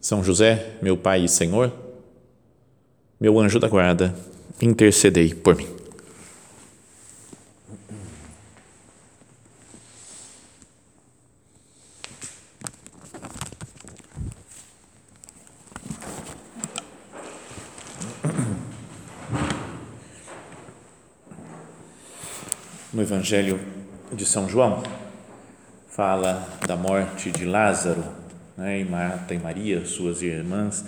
são 0.00 0.22
José, 0.22 0.76
meu 0.80 0.96
Pai 0.96 1.24
e 1.24 1.28
Senhor, 1.28 1.72
meu 3.20 3.38
anjo 3.38 3.58
da 3.58 3.68
guarda, 3.68 4.14
intercedei 4.60 5.34
por 5.34 5.56
mim. 5.56 5.66
No 22.92 23.02
Evangelho 23.02 23.60
de 24.12 24.24
São 24.24 24.48
João, 24.48 24.82
fala 25.88 26.48
da 26.66 26.76
morte 26.76 27.30
de 27.30 27.44
Lázaro 27.44 28.27
né? 28.58 28.80
e 28.80 28.84
Marta 28.84 29.32
e 29.32 29.38
Maria, 29.38 29.86
suas 29.86 30.20
irmãs, 30.20 30.84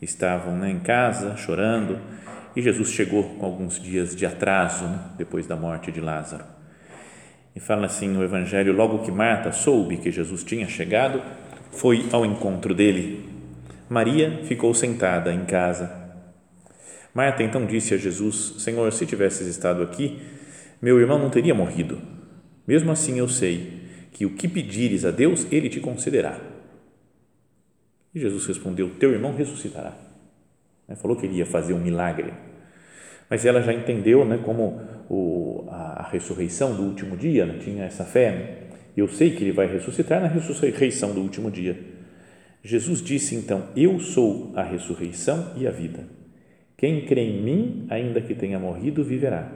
estavam 0.00 0.56
né, 0.56 0.70
em 0.70 0.80
casa 0.80 1.36
chorando 1.36 1.98
e 2.56 2.62
Jesus 2.62 2.90
chegou 2.90 3.22
com 3.22 3.46
alguns 3.46 3.78
dias 3.78 4.16
de 4.16 4.26
atraso 4.26 4.84
né, 4.84 4.98
depois 5.18 5.46
da 5.46 5.54
morte 5.54 5.92
de 5.92 6.00
Lázaro. 6.00 6.44
E 7.54 7.60
fala 7.60 7.86
assim 7.86 8.08
no 8.08 8.24
Evangelho: 8.24 8.72
logo 8.72 9.00
que 9.00 9.12
Marta 9.12 9.52
soube 9.52 9.98
que 9.98 10.10
Jesus 10.10 10.42
tinha 10.42 10.66
chegado, 10.66 11.22
foi 11.70 12.08
ao 12.10 12.24
encontro 12.24 12.74
dele. 12.74 13.28
Maria 13.88 14.40
ficou 14.44 14.72
sentada 14.72 15.32
em 15.32 15.44
casa. 15.44 15.98
Marta 17.12 17.42
então 17.42 17.66
disse 17.66 17.92
a 17.92 17.98
Jesus: 17.98 18.54
Senhor, 18.58 18.90
se 18.92 19.04
tivesses 19.04 19.46
estado 19.46 19.82
aqui, 19.82 20.20
meu 20.80 20.98
irmão 20.98 21.18
não 21.18 21.28
teria 21.28 21.54
morrido. 21.54 22.00
Mesmo 22.66 22.90
assim, 22.92 23.18
eu 23.18 23.28
sei 23.28 23.80
que 24.12 24.24
o 24.24 24.34
que 24.34 24.48
pedires 24.48 25.04
a 25.04 25.10
Deus, 25.10 25.46
ele 25.50 25.68
te 25.68 25.80
concederá. 25.80 26.49
E 28.14 28.20
Jesus 28.20 28.46
respondeu: 28.46 28.90
Teu 28.98 29.12
irmão 29.12 29.34
ressuscitará. 29.34 29.96
Falou 30.96 31.16
que 31.16 31.26
ele 31.26 31.36
ia 31.36 31.46
fazer 31.46 31.72
um 31.72 31.78
milagre. 31.78 32.32
Mas 33.28 33.46
ela 33.46 33.62
já 33.62 33.72
entendeu 33.72 34.24
né, 34.24 34.40
como 34.44 34.80
o, 35.08 35.68
a, 35.70 36.02
a, 36.02 36.10
ressurreição 36.10 36.74
do 36.74 36.82
último 36.82 37.16
dia, 37.16 37.46
né, 37.46 37.58
tinha 37.62 37.84
essa 37.84 38.04
fé. 38.04 38.30
Né? 38.30 38.56
Eu 38.96 39.06
sei 39.06 39.30
que 39.30 39.44
ele 39.44 39.52
vai 39.52 39.68
ressuscitar 39.68 40.20
na 40.20 40.26
ressurreição 40.26 41.14
do 41.14 41.20
último 41.20 41.48
dia. 41.48 41.78
Jesus 42.62 43.00
disse 43.00 43.36
então: 43.36 43.68
Eu 43.76 44.00
sou 44.00 44.52
a 44.56 44.64
ressurreição 44.64 45.52
e 45.56 45.66
a 45.66 45.70
vida. 45.70 46.04
Quem 46.76 47.04
crê 47.04 47.22
em 47.22 47.42
mim, 47.42 47.86
ainda 47.88 48.20
que 48.20 48.34
tenha 48.34 48.58
morrido, 48.58 49.04
viverá. 49.04 49.52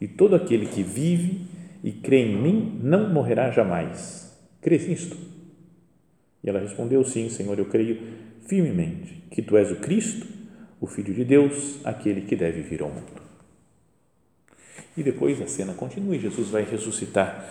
E 0.00 0.06
todo 0.06 0.34
aquele 0.34 0.66
que 0.66 0.82
vive 0.82 1.46
e 1.82 1.92
crê 1.92 2.18
em 2.18 2.36
mim 2.36 2.80
não 2.82 3.08
morrerá 3.08 3.50
jamais. 3.50 4.36
Crês 4.60 4.86
nisto? 4.86 5.16
E 6.42 6.48
ela 6.48 6.60
respondeu: 6.60 7.04
Sim, 7.04 7.28
Senhor, 7.28 7.58
eu 7.58 7.66
creio 7.66 8.00
firmemente 8.46 9.22
que 9.30 9.42
tu 9.42 9.56
és 9.56 9.70
o 9.70 9.76
Cristo, 9.76 10.26
o 10.80 10.86
Filho 10.86 11.14
de 11.14 11.24
Deus, 11.24 11.78
aquele 11.84 12.22
que 12.22 12.34
deve 12.34 12.62
vir 12.62 12.82
ao 12.82 12.88
mundo. 12.88 13.22
E 14.96 15.02
depois 15.02 15.40
a 15.40 15.46
cena 15.46 15.72
continua 15.74 16.16
e 16.16 16.20
Jesus 16.20 16.48
vai 16.48 16.64
ressuscitar 16.64 17.48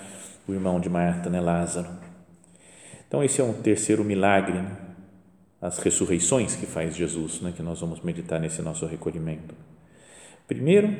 o 0.47 0.53
irmão 0.53 0.79
de 0.79 0.89
Marta, 0.89 1.29
né, 1.29 1.39
Lázaro. 1.39 1.87
Então, 3.07 3.23
esse 3.23 3.39
é 3.39 3.43
um 3.43 3.53
terceiro 3.53 4.03
milagre, 4.03 4.53
né? 4.53 4.77
as 5.61 5.77
ressurreições 5.79 6.55
que 6.55 6.65
faz 6.65 6.95
Jesus, 6.95 7.41
né, 7.41 7.53
que 7.55 7.61
nós 7.61 7.81
vamos 7.81 8.01
meditar 8.01 8.39
nesse 8.39 8.61
nosso 8.61 8.85
recolhimento. 8.85 9.53
Primeiro, 10.47 10.95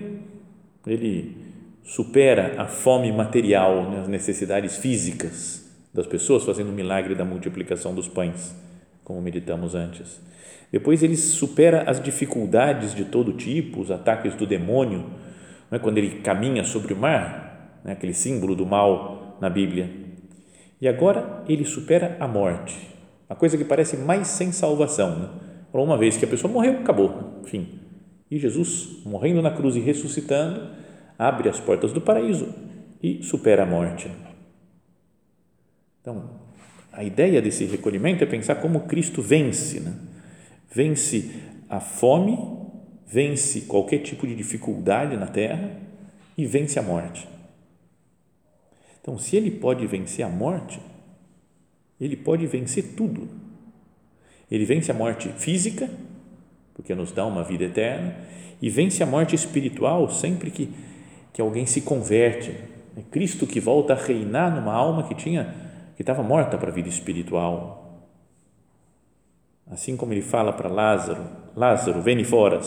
ele 0.85 1.38
supera 1.83 2.61
a 2.61 2.67
fome 2.67 3.11
material, 3.11 3.89
né, 3.89 4.01
as 4.01 4.07
necessidades 4.07 4.77
físicas 4.77 5.58
das 5.94 6.05
pessoas, 6.05 6.44
fazendo 6.44 6.69
o 6.69 6.73
milagre 6.73 7.16
da 7.16 7.25
multiplicação 7.25 7.94
dos 7.94 8.07
pães, 8.07 8.55
como 9.03 9.22
meditamos 9.22 9.75
antes. 9.75 10.22
Depois 10.72 11.01
ele 11.01 11.16
supera 11.16 11.83
as 11.89 12.01
dificuldades 12.01 12.94
de 12.94 13.05
todo 13.05 13.33
tipo, 13.33 13.81
os 13.81 13.89
ataques 13.89 14.35
do 14.35 14.45
demônio, 14.45 15.05
não 15.69 15.77
é? 15.77 15.79
quando 15.79 15.97
ele 15.97 16.22
caminha 16.22 16.63
sobre 16.63 16.94
o 16.94 16.97
mar, 16.97 17.81
né? 17.83 17.94
aquele 17.94 18.13
símbolo 18.13 18.55
do 18.55 18.66
mal 18.66 19.38
na 19.41 19.50
Bíblia. 19.50 19.89
E 20.79 20.88
agora 20.88 21.44
ele 21.47 21.66
supera 21.66 22.16
a 22.19 22.27
morte, 22.27 22.77
a 23.27 23.35
coisa 23.35 23.57
que 23.57 23.66
parece 23.66 23.97
mais 23.97 24.27
sem 24.27 24.51
salvação. 24.51 25.19
Né? 25.19 25.29
Uma 25.73 25.97
vez 25.97 26.17
que 26.17 26.25
a 26.25 26.27
pessoa 26.27 26.51
morreu, 26.51 26.79
acabou, 26.79 27.41
fim. 27.45 27.79
E 28.29 28.38
Jesus, 28.38 29.01
morrendo 29.06 29.41
na 29.41 29.51
cruz 29.51 29.75
e 29.75 29.79
ressuscitando, 29.79 30.69
abre 31.17 31.50
as 31.50 31.59
portas 31.59 31.91
do 31.91 32.00
paraíso 32.00 32.53
e 33.01 33.23
supera 33.23 33.63
a 33.63 33.66
morte. 33.66 34.09
Então, 36.01 36.29
a 36.91 37.03
ideia 37.03 37.41
desse 37.41 37.65
recolhimento 37.65 38.23
é 38.23 38.27
pensar 38.27 38.55
como 38.55 38.81
Cristo 38.81 39.21
vence, 39.21 39.79
né? 39.79 39.93
vence 40.71 41.31
a 41.69 41.79
fome, 41.79 42.37
vence 43.07 43.61
qualquer 43.61 43.99
tipo 43.99 44.25
de 44.25 44.35
dificuldade 44.35 45.15
na 45.17 45.27
terra 45.27 45.71
e 46.38 46.45
vence 46.45 46.79
a 46.79 46.81
morte. 46.81 47.27
Então, 49.01 49.17
se 49.17 49.35
ele 49.35 49.51
pode 49.51 49.85
vencer 49.88 50.25
a 50.25 50.29
morte, 50.29 50.79
ele 51.99 52.15
pode 52.15 52.45
vencer 52.47 52.95
tudo. 52.95 53.27
Ele 54.49 54.65
vence 54.65 54.91
a 54.91 54.93
morte 54.93 55.29
física, 55.38 55.89
porque 56.73 56.95
nos 56.95 57.11
dá 57.11 57.25
uma 57.25 57.43
vida 57.43 57.65
eterna, 57.65 58.15
e 58.61 58.69
vence 58.69 59.01
a 59.03 59.05
morte 59.05 59.35
espiritual 59.35 60.09
sempre 60.09 60.51
que, 60.51 60.69
que 61.33 61.41
alguém 61.41 61.65
se 61.65 61.81
converte. 61.81 62.51
É 62.97 63.01
Cristo 63.09 63.45
que 63.45 63.59
volta 63.59 63.93
a 63.93 63.95
reinar 63.95 64.53
numa 64.53 64.73
alma 64.73 65.07
que 65.07 65.15
tinha 65.15 65.69
que 65.99 66.03
estava 66.03 66.23
morta 66.23 66.57
para 66.57 66.69
a 66.69 66.71
vida 66.71 66.87
espiritual. 66.87 68.07
Assim 69.69 69.97
como 69.97 70.13
ele 70.13 70.21
fala 70.21 70.53
para 70.53 70.69
Lázaro, 70.69 71.27
Lázaro, 71.53 72.01
vem 72.01 72.23
fora, 72.23 72.61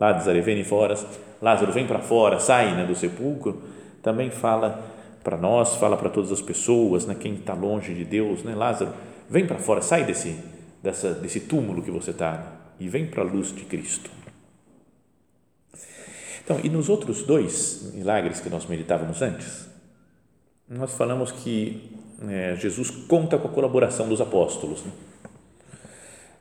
Lázaro, 0.00 0.42
vem 0.42 0.64
fora, 0.64 0.96
Lázaro, 1.40 1.72
vem 1.72 1.86
para 1.86 2.00
fora, 2.00 2.40
sai 2.40 2.74
né, 2.74 2.84
do 2.84 2.96
sepulcro, 2.96 3.62
também 4.02 4.32
fala 4.32 4.84
para 5.22 5.36
nós, 5.36 5.76
fala 5.76 5.96
para 5.96 6.10
todas 6.10 6.32
as 6.32 6.42
pessoas, 6.42 7.06
né, 7.06 7.14
quem 7.14 7.34
está 7.34 7.54
longe 7.54 7.94
de 7.94 8.04
Deus, 8.04 8.42
né, 8.42 8.52
Lázaro, 8.52 8.92
vem 9.30 9.46
para 9.46 9.60
fora, 9.60 9.80
sai 9.80 10.02
desse, 10.02 10.36
dessa, 10.82 11.14
desse 11.14 11.38
túmulo 11.38 11.82
que 11.82 11.90
você 11.92 12.10
está 12.10 12.42
e 12.80 12.88
vem 12.88 13.06
para 13.06 13.22
a 13.22 13.24
luz 13.24 13.54
de 13.54 13.64
Cristo. 13.64 14.10
Então, 16.44 16.58
e 16.64 16.68
nos 16.68 16.88
outros 16.88 17.22
dois 17.22 17.92
milagres 17.94 18.40
que 18.40 18.50
nós 18.50 18.66
meditávamos 18.66 19.22
antes, 19.22 19.68
nós 20.68 20.92
falamos 20.94 21.30
que 21.30 22.02
é, 22.28 22.54
Jesus 22.56 22.90
conta 22.90 23.38
com 23.38 23.48
a 23.48 23.50
colaboração 23.50 24.08
dos 24.08 24.20
apóstolos. 24.20 24.84
Né? 24.84 24.92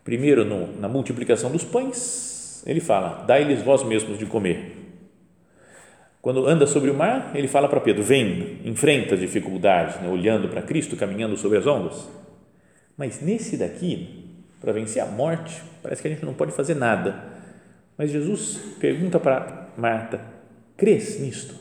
Primeiro, 0.04 0.46
no, 0.46 0.80
na 0.80 0.88
multiplicação 0.88 1.52
dos 1.52 1.64
pães, 1.64 2.64
ele 2.66 2.80
fala: 2.80 3.24
dai-lhes 3.26 3.62
vós 3.62 3.84
mesmos 3.84 4.18
de 4.18 4.26
comer. 4.26 4.78
Quando 6.22 6.46
anda 6.46 6.68
sobre 6.68 6.92
o 6.92 6.94
mar, 6.94 7.32
ele 7.36 7.48
fala 7.48 7.68
para 7.68 7.80
Pedro: 7.80 8.04
vem, 8.04 8.60
enfrenta 8.64 9.18
dificuldades, 9.18 10.00
né? 10.02 10.08
olhando 10.08 10.50
para 10.50 10.62
Cristo, 10.62 10.96
caminhando 10.96 11.38
sobre 11.38 11.58
as 11.58 11.66
ondas. 11.66 12.08
Mas 12.98 13.22
nesse 13.22 13.58
daqui, 13.58 14.26
para 14.60 14.72
vencer 14.72 15.02
a 15.02 15.08
morte, 15.08 15.62
parece 15.82 16.02
que 16.02 16.08
a 16.08 16.12
gente 16.12 16.26
não 16.26 16.34
pode 16.34 16.52
fazer 16.52 16.76
nada. 16.76 17.24
Mas 17.98 18.12
Jesus 18.12 18.60
pergunta 18.80 19.20
para 19.20 19.70
Marta: 19.78 20.22
crês 20.78 21.20
nisto? 21.20 21.56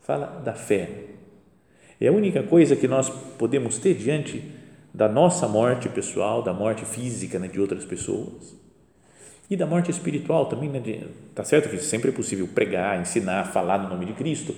Fala 0.00 0.40
da 0.44 0.54
fé 0.54 1.15
é 2.00 2.08
a 2.08 2.12
única 2.12 2.42
coisa 2.42 2.76
que 2.76 2.86
nós 2.86 3.08
podemos 3.08 3.78
ter 3.78 3.94
diante 3.94 4.42
da 4.92 5.08
nossa 5.08 5.46
morte 5.46 5.88
pessoal, 5.88 6.42
da 6.42 6.52
morte 6.52 6.84
física 6.84 7.38
né, 7.38 7.48
de 7.48 7.60
outras 7.60 7.84
pessoas 7.84 8.56
e 9.50 9.56
da 9.56 9.66
morte 9.66 9.90
espiritual 9.90 10.46
também. 10.46 10.68
Né, 10.68 10.80
de, 10.80 11.00
tá 11.34 11.44
certo 11.44 11.68
que 11.68 11.78
sempre 11.78 12.10
é 12.10 12.12
possível 12.12 12.48
pregar, 12.48 13.00
ensinar, 13.00 13.44
falar 13.52 13.78
no 13.78 13.88
nome 13.88 14.06
de 14.06 14.12
Cristo, 14.12 14.54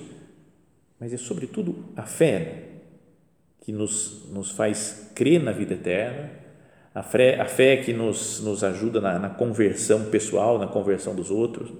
mas 0.98 1.12
é 1.12 1.16
sobretudo 1.16 1.84
a 1.96 2.02
fé 2.02 2.64
que 3.60 3.72
nos, 3.72 4.28
nos 4.32 4.50
faz 4.50 5.10
crer 5.14 5.42
na 5.42 5.52
vida 5.52 5.74
eterna, 5.74 6.30
a 6.94 7.02
fé, 7.02 7.40
a 7.40 7.44
fé 7.44 7.76
que 7.76 7.92
nos, 7.92 8.40
nos 8.40 8.64
ajuda 8.64 9.00
na, 9.00 9.18
na 9.18 9.30
conversão 9.30 10.06
pessoal, 10.06 10.58
na 10.58 10.66
conversão 10.66 11.14
dos 11.14 11.30
outros. 11.30 11.70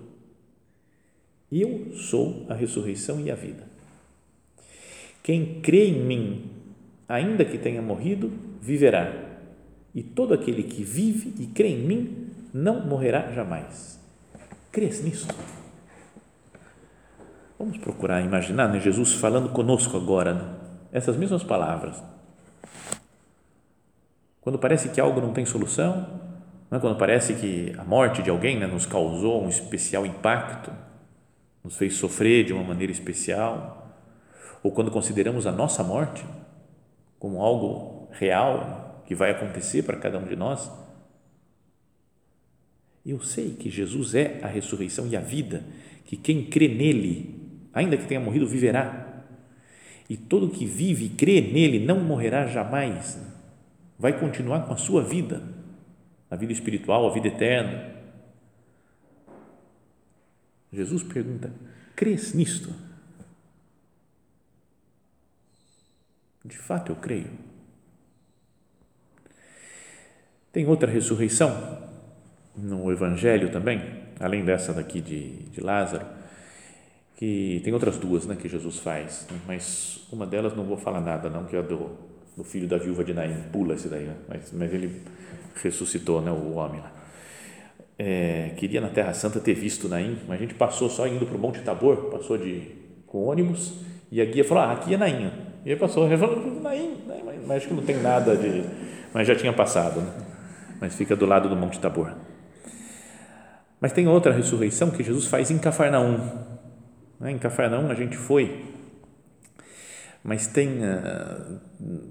Eu 1.51 1.93
sou 1.95 2.45
a 2.49 2.55
ressurreição 2.55 3.21
e 3.21 3.31
a 3.31 3.35
vida. 3.35 3.68
Quem 5.29 5.61
crê 5.61 5.89
em 5.89 6.07
mim, 6.07 6.51
ainda 7.07 7.45
que 7.45 7.59
tenha 7.59 7.83
morrido, 7.83 8.33
viverá. 8.63 9.13
e 9.95 10.03
todo 10.03 10.33
aquele 10.33 10.63
que 10.63 10.83
vive 10.83 11.35
e 11.39 11.47
crê 11.47 11.69
em 11.69 11.81
mim 11.81 12.29
não 12.51 12.87
morrerá 12.87 13.31
jamais. 13.33 14.01
Crês 14.73 15.05
nisso? 15.05 15.29
Vamos 17.59 17.77
procurar 17.77 18.23
imaginar 18.23 18.73
né, 18.73 18.81
Jesus 18.81 19.13
falando 19.13 19.51
conosco 19.51 19.99
agora, 19.99 20.33
né? 20.33 20.55
essas 20.93 21.15
mesmas 21.15 21.43
palavras. 21.43 22.03
Quando 24.41 24.59
parece 24.59 24.89
que 24.89 24.99
algo 24.99 25.21
não 25.21 25.35
tem 25.35 25.45
solução, 25.45 26.09
né? 26.71 26.79
quando 26.79 26.97
parece 26.97 27.35
que 27.35 27.75
a 27.77 27.85
morte 27.85 28.23
de 28.23 28.31
alguém 28.31 28.59
né, 28.59 28.67
nos 28.67 28.87
causou 28.87 29.45
um 29.45 29.51
especial 29.51 30.07
impacto, 30.07 30.73
nos 31.63 31.77
fez 31.77 31.97
sofrer 31.97 32.47
de 32.47 32.55
uma 32.55 32.65
maneira 32.65 32.91
especial, 32.91 33.78
ou 34.63 34.73
quando 34.73 34.91
consideramos 34.91 35.47
a 35.47 35.53
nossa 35.53 35.83
morte 35.83 36.25
como 37.19 37.41
algo 37.43 38.09
real 38.13 39.03
que 39.07 39.15
vai 39.15 39.31
acontecer 39.31 39.83
para 39.83 39.97
cada 39.97 40.19
um 40.19 40.25
de 40.25 40.37
nós, 40.37 40.71
eu 43.05 43.21
sei 43.21 43.55
que 43.55 43.71
Jesus 43.71 44.15
é 44.15 44.39
a 44.43 44.47
ressurreição 44.47 45.07
e 45.07 45.17
a 45.17 45.21
vida, 45.21 45.65
que 46.05 46.17
quem 46.17 46.45
crê 46.45 46.69
nele, 46.69 47.35
ainda 47.73 47.97
que 47.97 48.07
tenha 48.07 48.21
morrido, 48.21 48.47
viverá. 48.47 49.25
E 50.11 50.17
todo 50.17 50.51
que 50.51 50.67
vive 50.67 51.07
e 51.07 51.11
crê 51.11 51.41
nele 51.41 51.85
não 51.85 52.01
morrerá 52.01 52.47
jamais, 52.47 53.19
vai 53.99 54.19
continuar 54.19 54.67
com 54.67 54.75
a 54.75 54.77
sua 54.77 55.03
vida, 55.03 55.43
a 56.31 56.37
vida 56.37 56.53
espiritual, 56.53 57.09
a 57.09 57.13
vida 57.13 57.29
eterna. 57.29 57.95
Jesus 60.73 61.03
pergunta: 61.03 61.51
crês 61.97 62.35
nisto? 62.35 62.88
De 66.49 66.57
fato, 66.57 66.91
eu 66.91 66.97
creio. 66.97 67.29
Tem 70.51 70.67
outra 70.67 70.91
ressurreição 70.91 71.87
no 72.57 72.91
Evangelho 72.91 73.53
também, 73.53 73.83
além 74.19 74.45
dessa 74.45 74.73
daqui 74.73 75.03
de, 75.03 75.43
de 75.51 75.61
Lázaro, 75.61 76.07
que 77.17 77.61
tem 77.63 77.75
outras 77.75 77.99
duas 77.99 78.27
né, 78.27 78.35
que 78.35 78.49
Jesus 78.49 78.79
faz, 78.79 79.27
né, 79.31 79.39
mas 79.47 80.07
uma 80.11 80.27
delas 80.27 80.57
não 80.57 80.65
vou 80.65 80.79
falar 80.79 81.03
nada, 81.03 81.29
não, 81.29 81.45
que 81.45 81.55
é 81.55 81.59
a 81.59 81.63
do, 81.63 81.91
do 82.35 82.43
filho 82.43 82.67
da 82.67 82.79
viúva 82.79 83.05
de 83.05 83.13
Naim, 83.13 83.45
pula 83.53 83.75
esse 83.75 83.89
daí, 83.89 84.05
né, 84.05 84.17
mas, 84.27 84.51
mas 84.53 84.73
ele 84.73 85.03
ressuscitou 85.63 86.23
né, 86.23 86.31
o 86.31 86.55
homem 86.55 86.81
lá. 86.81 86.93
É, 87.99 88.55
queria 88.57 88.81
na 88.81 88.89
Terra 88.89 89.13
Santa 89.13 89.39
ter 89.39 89.55
visto 89.55 89.89
Naim, 89.89 90.19
mas 90.27 90.39
a 90.39 90.41
gente 90.43 90.55
passou 90.55 90.89
só 90.89 91.07
indo 91.07 91.27
para 91.27 91.37
o 91.37 91.39
Monte 91.39 91.61
Tabor, 91.61 92.11
passou 92.11 92.39
de, 92.39 92.73
com 93.07 93.27
ônibus, 93.27 93.75
e 94.11 94.21
a 94.21 94.25
guia 94.25 94.45
falou: 94.45 94.63
Ah, 94.63 94.73
aqui 94.73 94.95
é 94.95 94.97
Naim. 94.97 95.48
E 95.65 95.71
aí 95.71 95.77
passou, 95.77 96.07
ele 96.07 96.17
falou: 96.17 96.61
Naim, 96.63 96.97
mas 97.47 97.59
acho 97.59 97.69
que 97.69 97.75
não 97.75 97.83
tem 97.83 98.01
nada 98.01 98.37
de. 98.37 98.65
Mas 99.13 99.27
já 99.27 99.35
tinha 99.35 99.53
passado, 99.53 100.01
né? 100.01 100.13
mas 100.81 100.95
fica 100.95 101.17
do 101.17 101.27
lado 101.27 101.49
do 101.49 101.57
Monte 101.57 101.81
Tabor. 101.81 102.13
Mas 103.81 103.93
tem 103.93 104.07
outra 104.09 104.33
ressurreição 104.33 104.91
que 104.91 105.03
Jesus 105.03 105.27
faz 105.27 105.51
em 105.51 105.59
Cafarnaum. 105.59 106.19
Né? 107.19 107.33
Em 107.33 107.39
Cafarnaum 107.39 107.91
a 107.91 107.95
gente 107.95 108.17
foi, 108.17 108.65
mas 110.23 110.47
tem, 110.47 110.81
uh, 110.85 111.61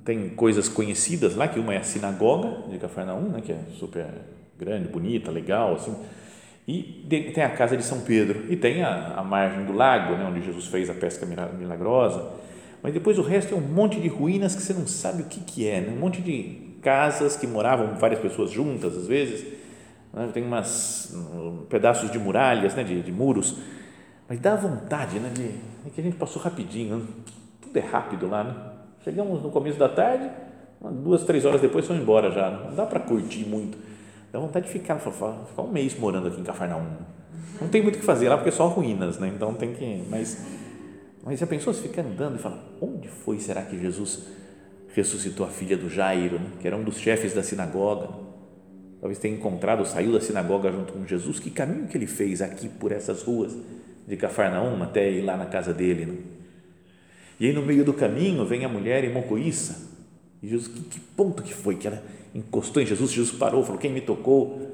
tem 0.03 0.29
coisas 0.29 0.67
conhecidas 0.67 1.35
lá, 1.35 1.47
que 1.47 1.59
uma 1.59 1.73
é 1.73 1.77
a 1.77 1.83
sinagoga 1.83 2.69
de 2.69 2.77
Cafarnaum, 2.77 3.29
né? 3.29 3.41
que 3.41 3.51
é 3.51 3.59
super 3.77 4.07
grande, 4.57 4.87
bonita, 4.87 5.29
legal, 5.29 5.75
assim. 5.75 5.95
E 6.67 7.31
tem 7.33 7.43
a 7.43 7.49
casa 7.49 7.77
de 7.77 7.83
São 7.83 8.01
Pedro 8.01 8.43
e 8.49 8.57
tem 8.57 8.83
a, 8.83 9.13
a 9.15 9.23
margem 9.23 9.63
do 9.63 9.71
lago, 9.71 10.15
né, 10.17 10.25
onde 10.25 10.45
Jesus 10.45 10.67
fez 10.67 10.89
a 10.89 10.93
pesca 10.93 11.25
milagrosa. 11.25 12.29
Mas 12.87 12.93
depois 12.93 13.19
o 13.19 13.21
resto 13.21 13.53
é 13.53 13.57
um 13.57 13.59
monte 13.59 13.99
de 13.99 14.07
ruínas 14.07 14.55
que 14.55 14.61
você 14.61 14.73
não 14.73 14.87
sabe 14.87 15.23
o 15.23 15.25
que, 15.25 15.41
que 15.41 15.67
é, 15.67 15.81
né? 15.81 15.93
um 15.93 15.99
monte 15.99 16.21
de 16.21 16.77
casas 16.81 17.35
que 17.35 17.45
moravam 17.45 17.97
várias 17.97 18.17
pessoas 18.17 18.49
juntas 18.49 18.95
às 18.95 19.07
vezes. 19.07 19.45
Né? 20.13 20.29
Tem 20.33 20.41
umas 20.41 21.13
um, 21.13 21.65
pedaços 21.65 22.09
de 22.09 22.17
muralhas, 22.17 22.75
né, 22.75 22.85
de, 22.85 23.01
de, 23.01 23.11
muros. 23.11 23.57
Mas 24.29 24.39
dá 24.39 24.55
vontade, 24.55 25.19
né, 25.19 25.29
de, 25.35 25.47
é 25.85 25.89
que 25.93 25.99
a 25.99 26.03
gente 26.05 26.15
passou 26.15 26.41
rapidinho, 26.41 26.95
né? 26.95 27.05
tudo 27.59 27.75
é 27.75 27.81
rápido 27.81 28.29
lá, 28.29 28.45
né? 28.45 28.55
Chegamos 29.03 29.43
no 29.43 29.51
começo 29.51 29.77
da 29.77 29.89
tarde, 29.89 30.29
duas, 31.03 31.25
três 31.25 31.43
horas 31.43 31.59
depois 31.59 31.85
fomos 31.85 32.01
embora 32.01 32.31
já. 32.31 32.49
Não 32.49 32.73
dá 32.73 32.85
para 32.85 33.01
curtir 33.01 33.43
muito 33.43 33.77
Dá 34.31 34.39
vontade 34.39 34.67
de 34.67 34.71
ficar, 34.71 34.97
ficar 34.97 35.61
um 35.61 35.67
mês 35.67 35.99
morando 35.99 36.29
aqui 36.29 36.39
em 36.39 36.43
Cafarnaum. 36.45 36.85
Não 37.59 37.67
tem 37.67 37.81
muito 37.81 37.97
o 37.97 37.99
que 37.99 38.05
fazer 38.05 38.29
lá 38.29 38.37
porque 38.37 38.49
é 38.49 38.53
só 38.53 38.67
ruínas, 38.67 39.19
né? 39.19 39.27
Então 39.35 39.53
tem 39.53 39.73
que. 39.73 40.05
Mas, 40.09 40.37
mas 41.27 41.39
já 41.39 41.45
pensou 41.45 41.73
se 41.73 41.81
ficar 41.81 42.03
andando 42.03 42.37
e 42.37 42.39
falar: 42.39 42.63
onde 42.79 43.09
foi 43.09 43.37
será 43.37 43.61
que 43.61 43.77
Jesus 43.77 44.23
ressuscitou 44.93 45.45
a 45.45 45.49
filha 45.49 45.77
do 45.77 45.89
Jairo, 45.89 46.39
né? 46.39 46.51
que 46.61 46.65
era 46.65 46.77
um 46.77 46.85
dos 46.85 46.97
chefes 46.97 47.33
da 47.33 47.43
sinagoga? 47.43 48.07
Talvez 49.01 49.19
tenha 49.19 49.35
encontrado, 49.35 49.85
saiu 49.85 50.13
da 50.13 50.21
sinagoga 50.21 50.71
junto 50.71 50.93
com 50.93 51.05
Jesus. 51.05 51.37
Que 51.37 51.51
caminho 51.51 51.85
que 51.85 51.97
ele 51.97 52.07
fez 52.07 52.41
aqui 52.41 52.69
por 52.69 52.93
essas 52.93 53.23
ruas 53.23 53.53
de 54.07 54.15
Cafarnaum 54.15 54.81
até 54.81 55.11
ir 55.11 55.21
lá 55.21 55.35
na 55.35 55.45
casa 55.45 55.73
dele? 55.73 56.05
Né? 56.05 56.17
E 57.41 57.47
aí 57.47 57.53
no 57.53 57.61
meio 57.61 57.83
do 57.83 57.93
caminho 57.93 58.45
vem 58.45 58.63
a 58.63 58.69
mulher 58.69 59.03
em 59.03 59.11
Mocoíça. 59.11 59.85
E 60.41 60.47
Jesus, 60.47 60.69
que, 60.69 60.79
que 60.79 60.99
ponto 60.99 61.43
que 61.43 61.53
foi 61.53 61.75
que 61.75 61.87
ela 61.87 62.01
encostou 62.33 62.81
em 62.81 62.85
Jesus, 62.85 63.11
Jesus 63.11 63.37
parou, 63.37 63.65
falou: 63.65 63.77
Quem 63.77 63.91
me 63.91 63.99
tocou? 63.99 64.71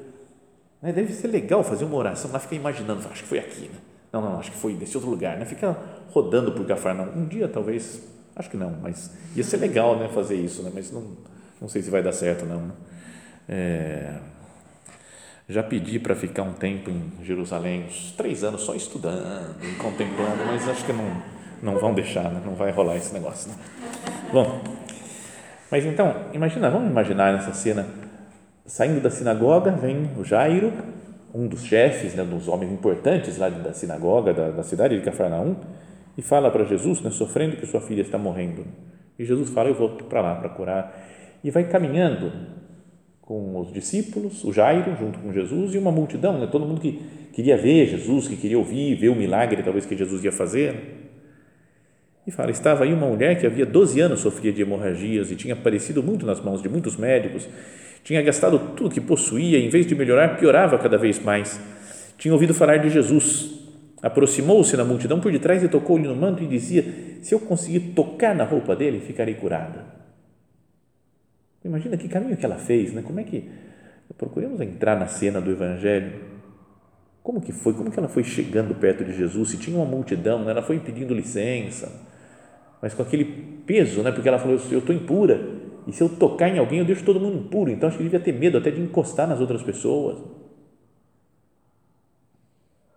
Né? 0.79 0.93
Deve 0.93 1.13
ser 1.13 1.29
legal 1.29 1.63
fazer 1.63 1.83
uma 1.83 1.95
oração 1.95 2.31
lá, 2.31 2.37
fica 2.37 2.53
imaginando, 2.53 3.07
acho 3.07 3.23
que 3.23 3.29
foi 3.29 3.39
aqui, 3.39 3.61
né? 3.61 3.92
Não, 4.13 4.21
não, 4.21 4.39
acho 4.39 4.51
que 4.51 4.57
foi 4.57 4.73
nesse 4.73 4.95
outro 4.95 5.09
lugar, 5.09 5.37
né? 5.37 5.45
Fica 5.45 5.75
rodando 6.11 6.51
por 6.51 6.63
Cafarnaum. 6.67 7.09
Um 7.15 7.25
dia 7.25 7.47
talvez, 7.47 7.99
acho 8.35 8.47
que 8.47 8.55
não, 8.55 8.69
mas 8.79 9.09
ia 9.35 9.43
ser 9.43 9.57
legal, 9.57 9.97
né? 9.97 10.07
Fazer 10.07 10.35
isso, 10.35 10.61
né? 10.61 10.71
Mas 10.71 10.91
não, 10.91 11.17
não 11.59 11.67
sei 11.67 11.81
se 11.81 11.89
vai 11.89 12.03
dar 12.03 12.11
certo, 12.11 12.45
não. 12.45 12.61
Né? 12.61 12.73
É, 13.49 14.13
já 15.49 15.63
pedi 15.63 15.97
para 15.97 16.15
ficar 16.15 16.43
um 16.43 16.53
tempo 16.53 16.91
em 16.91 17.11
Jerusalém, 17.23 17.85
uns 17.85 18.11
três 18.11 18.43
anos 18.43 18.61
só 18.61 18.75
estudando, 18.75 19.55
contemplando, 19.79 20.45
mas 20.45 20.69
acho 20.69 20.85
que 20.85 20.93
não, 20.93 21.21
não 21.61 21.79
vão 21.79 21.91
deixar, 21.91 22.31
né? 22.31 22.39
não 22.45 22.53
vai 22.53 22.71
rolar 22.71 22.95
esse 22.95 23.11
negócio. 23.13 23.49
Né? 23.49 23.57
Bom, 24.31 24.61
mas 25.71 25.85
então, 25.85 26.27
imagina, 26.33 26.69
vamos 26.69 26.89
imaginar 26.89 27.33
nessa 27.33 27.51
cena, 27.51 27.87
saindo 28.63 29.01
da 29.01 29.09
sinagoga, 29.09 29.71
vem 29.71 30.11
o 30.17 30.23
Jairo, 30.23 30.71
um 31.33 31.47
dos 31.47 31.63
chefes, 31.63 32.13
né, 32.13 32.23
dos 32.23 32.47
homens 32.47 32.71
importantes 32.71 33.37
lá 33.37 33.49
da 33.49 33.73
sinagoga, 33.73 34.33
da, 34.33 34.51
da 34.51 34.63
cidade 34.63 34.97
de 34.97 35.03
Cafarnaum, 35.03 35.55
e 36.17 36.21
fala 36.21 36.51
para 36.51 36.63
Jesus, 36.63 37.01
né, 37.01 37.09
sofrendo 37.09 37.57
que 37.57 37.65
sua 37.65 37.81
filha 37.81 38.01
está 38.01 38.17
morrendo. 38.17 38.65
E 39.17 39.25
Jesus 39.25 39.49
fala, 39.49 39.69
eu 39.69 39.75
vou 39.75 39.89
para 39.89 40.21
lá 40.21 40.35
para 40.35 40.49
curar. 40.49 41.09
E 41.43 41.49
vai 41.49 41.67
caminhando 41.67 42.31
com 43.21 43.59
os 43.59 43.71
discípulos, 43.71 44.43
o 44.43 44.53
Jairo 44.53 44.95
junto 44.95 45.17
com 45.19 45.31
Jesus 45.31 45.73
e 45.73 45.77
uma 45.77 45.91
multidão, 45.91 46.37
né, 46.39 46.47
todo 46.51 46.65
mundo 46.65 46.79
que 46.79 47.01
queria 47.33 47.57
ver 47.57 47.87
Jesus, 47.87 48.27
que 48.27 48.35
queria 48.35 48.59
ouvir, 48.59 48.95
ver 48.95 49.09
o 49.09 49.15
milagre 49.15 49.63
talvez 49.63 49.85
que 49.85 49.97
Jesus 49.97 50.23
ia 50.23 50.31
fazer. 50.31 51.12
E 52.25 52.31
fala: 52.31 52.51
estava 52.51 52.83
aí 52.83 52.93
uma 52.93 53.07
mulher 53.07 53.39
que 53.39 53.45
havia 53.45 53.65
12 53.65 53.99
anos 53.99 54.21
sofria 54.21 54.51
de 54.51 54.61
hemorragias 54.61 55.29
e 55.31 55.35
tinha 55.35 55.53
aparecido 55.53 56.01
muito 56.01 56.25
nas 56.25 56.39
mãos 56.41 56.61
de 56.61 56.69
muitos 56.69 56.95
médicos, 56.95 57.47
tinha 58.03 58.21
gastado 58.21 58.59
tudo 58.75 58.89
que 58.89 59.01
possuía, 59.01 59.57
e, 59.57 59.65
em 59.65 59.69
vez 59.69 59.85
de 59.85 59.95
melhorar, 59.95 60.37
piorava 60.37 60.77
cada 60.77 60.97
vez 60.97 61.19
mais. 61.19 61.59
Tinha 62.17 62.33
ouvido 62.33 62.53
falar 62.53 62.77
de 62.77 62.89
Jesus. 62.89 63.61
Aproximou-se 64.01 64.75
na 64.75 64.83
multidão 64.83 65.19
por 65.21 65.31
detrás 65.31 65.63
e 65.63 65.69
tocou-lhe 65.69 66.07
no 66.07 66.15
manto 66.15 66.43
e 66.43 66.47
dizia: 66.47 66.83
Se 67.21 67.33
eu 67.33 67.39
conseguir 67.39 67.93
tocar 67.93 68.35
na 68.35 68.43
roupa 68.43 68.75
dele, 68.75 68.99
ficarei 68.99 69.33
curada. 69.33 69.85
Imagina 71.63 71.95
que 71.95 72.09
caminho 72.09 72.35
que 72.35 72.45
ela 72.45 72.57
fez, 72.57 72.91
né? 72.93 73.01
Como 73.01 73.19
é 73.19 73.23
que 73.23 73.49
procuremos 74.17 74.59
entrar 74.59 74.99
na 74.99 75.07
cena 75.07 75.39
do 75.39 75.49
Evangelho? 75.49 76.33
Como 77.21 77.39
que 77.39 77.53
foi? 77.53 77.73
Como 77.73 77.89
que 77.89 77.97
ela 77.97 78.09
foi 78.09 78.25
chegando 78.25 78.75
perto 78.75 79.05
de 79.05 79.15
Jesus? 79.15 79.51
Se 79.51 79.57
tinha 79.57 79.77
uma 79.77 79.85
multidão, 79.85 80.43
né? 80.43 80.51
ela 80.51 80.61
foi 80.61 80.77
pedindo 80.79 81.13
licença 81.13 82.12
mas 82.83 82.93
com 82.93 83.01
aquele 83.01 83.23
peso, 83.65 84.03
né? 84.03 84.11
porque 84.11 84.27
ela 84.27 84.37
falou: 84.37 84.59
eu 84.69 84.79
estou 84.79 84.93
impura, 84.93 85.39
e 85.87 85.93
se 85.93 86.03
eu 86.03 86.09
tocar 86.09 86.49
em 86.49 86.59
alguém, 86.59 86.79
eu 86.79 86.85
deixo 86.85 87.01
todo 87.05 87.17
mundo 87.17 87.37
impuro, 87.37 87.71
então 87.71 87.87
acho 87.87 87.97
que 87.97 88.03
devia 88.03 88.19
ter 88.19 88.33
medo 88.33 88.57
até 88.57 88.69
de 88.69 88.81
encostar 88.81 89.25
nas 89.25 89.39
outras 89.39 89.63
pessoas. 89.63 90.19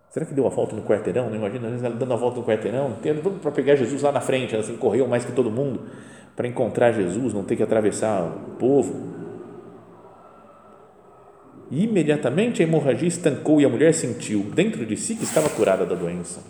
Será 0.09 0.25
que 0.25 0.33
deu 0.33 0.45
a 0.45 0.49
volta 0.49 0.75
no 0.75 0.81
quarteirão? 0.81 1.29
Não 1.29 1.37
imagina, 1.37 1.67
às 1.67 1.69
vezes 1.69 1.85
ela 1.85 1.95
dando 1.95 2.11
a 2.11 2.17
volta 2.17 2.37
no 2.37 2.45
quarteirão, 2.45 2.97
para 3.41 3.51
pegar 3.51 3.75
Jesus 3.75 4.01
lá 4.01 4.11
na 4.11 4.19
frente, 4.19 4.53
ela 4.53 4.61
assim, 4.61 4.75
correu 4.75 5.07
mais 5.07 5.23
que 5.23 5.31
todo 5.31 5.49
mundo 5.49 5.83
para 6.35 6.49
encontrar 6.49 6.91
Jesus, 6.91 7.33
não 7.33 7.45
ter 7.45 7.55
que 7.55 7.63
atravessar 7.63 8.23
o 8.23 8.55
povo. 8.57 9.15
E 11.71 11.85
imediatamente 11.85 12.61
a 12.61 12.65
hemorragia 12.65 13.07
estancou 13.07 13.61
e 13.61 13.65
a 13.65 13.69
mulher 13.69 13.93
sentiu 13.93 14.41
dentro 14.53 14.85
de 14.85 14.97
si 14.97 15.15
que 15.15 15.23
estava 15.23 15.49
curada 15.49 15.85
da 15.85 15.95
doença. 15.95 16.43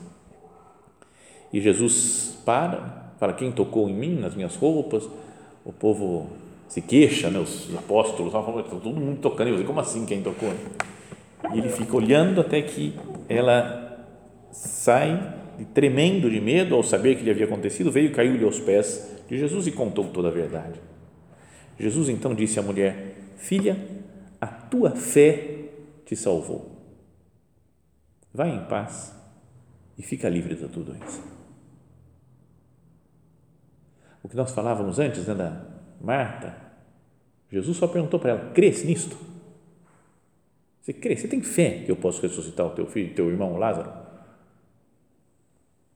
E 1.54 1.62
Jesus 1.62 2.42
para, 2.44 3.07
fala 3.20 3.34
quem 3.34 3.52
tocou 3.52 3.90
em 3.90 3.94
mim, 3.94 4.20
nas 4.20 4.36
minhas 4.36 4.56
roupas, 4.56 5.08
o 5.66 5.74
povo 5.74 6.30
se 6.68 6.82
queixa, 6.82 7.30
né? 7.30 7.40
os 7.40 7.74
apóstolos, 7.76 8.32
falam, 8.32 8.64
todo 8.64 8.90
mundo 8.90 9.20
tocando, 9.20 9.50
eu 9.50 9.66
como 9.66 9.80
assim 9.80 10.06
quem 10.06 10.22
tocou? 10.22 10.54
E 11.54 11.58
ele 11.58 11.70
fica 11.70 11.96
olhando 11.96 12.42
até 12.42 12.62
que 12.62 12.94
ela 13.30 14.06
sai 14.52 15.36
tremendo 15.74 16.30
de 16.30 16.40
medo 16.40 16.76
ao 16.76 16.84
saber 16.84 17.16
que 17.16 17.24
lhe 17.24 17.32
havia 17.32 17.46
acontecido, 17.46 17.92
veio 17.92 18.08
e 18.08 18.12
caiu-lhe 18.12 18.44
aos 18.44 18.60
pés 18.60 19.16
de 19.28 19.38
Jesus 19.38 19.68
e 19.68 19.72
contou 19.72 20.06
toda 20.06 20.28
a 20.28 20.32
verdade. 20.32 20.80
Jesus 21.80 22.10
então 22.10 22.34
disse 22.34 22.60
à 22.60 22.62
mulher: 22.62 23.16
Filha, 23.38 23.78
a 24.40 24.48
tua 24.48 24.92
fé 24.92 25.70
te 26.06 26.16
salvou. 26.16 26.78
Vai 28.34 28.50
em 28.50 28.64
paz 28.66 29.16
e 29.98 30.04
fica 30.04 30.30
livre 30.30 30.56
da 30.56 30.68
tua 30.68 30.84
doença. 30.84 31.37
O 34.28 34.30
que 34.30 34.36
nós 34.36 34.52
falávamos 34.52 35.00
antes 35.00 35.26
né, 35.26 35.34
da 35.34 35.62
Marta, 36.02 36.54
Jesus 37.50 37.78
só 37.78 37.88
perguntou 37.88 38.20
para 38.20 38.32
ela: 38.32 38.52
crês 38.54 38.84
nisto? 38.84 39.16
Você 40.82 40.92
crê? 40.92 41.16
Você 41.16 41.30
tem 41.30 41.42
fé 41.42 41.84
que 41.86 41.90
eu 41.90 41.96
posso 41.96 42.22
ressuscitar 42.22 42.66
o 42.66 42.72
teu 42.72 42.86
filho, 42.86 43.16
teu 43.16 43.30
irmão 43.30 43.56
Lázaro? 43.56 43.90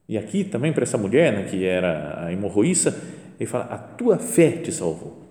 E 0.07 0.17
aqui 0.17 0.45
também 0.45 0.71
para 0.71 0.83
essa 0.83 0.97
mulher, 0.97 1.33
né, 1.33 1.43
que 1.43 1.65
era 1.65 2.25
a 2.25 2.31
hemorroíça, 2.31 2.97
ele 3.37 3.49
fala: 3.49 3.65
a 3.65 3.77
tua 3.77 4.17
fé 4.17 4.51
te 4.51 4.71
salvou. 4.71 5.23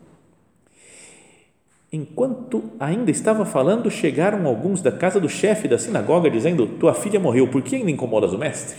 Enquanto 1.90 2.70
ainda 2.78 3.10
estava 3.10 3.46
falando, 3.46 3.90
chegaram 3.90 4.46
alguns 4.46 4.82
da 4.82 4.92
casa 4.92 5.18
do 5.18 5.28
chefe 5.28 5.66
da 5.66 5.78
sinagoga 5.78 6.30
dizendo: 6.30 6.66
Tua 6.66 6.92
filha 6.92 7.18
morreu, 7.18 7.48
por 7.48 7.62
que 7.62 7.76
ainda 7.76 7.90
incomodas 7.90 8.34
o 8.34 8.38
mestre? 8.38 8.76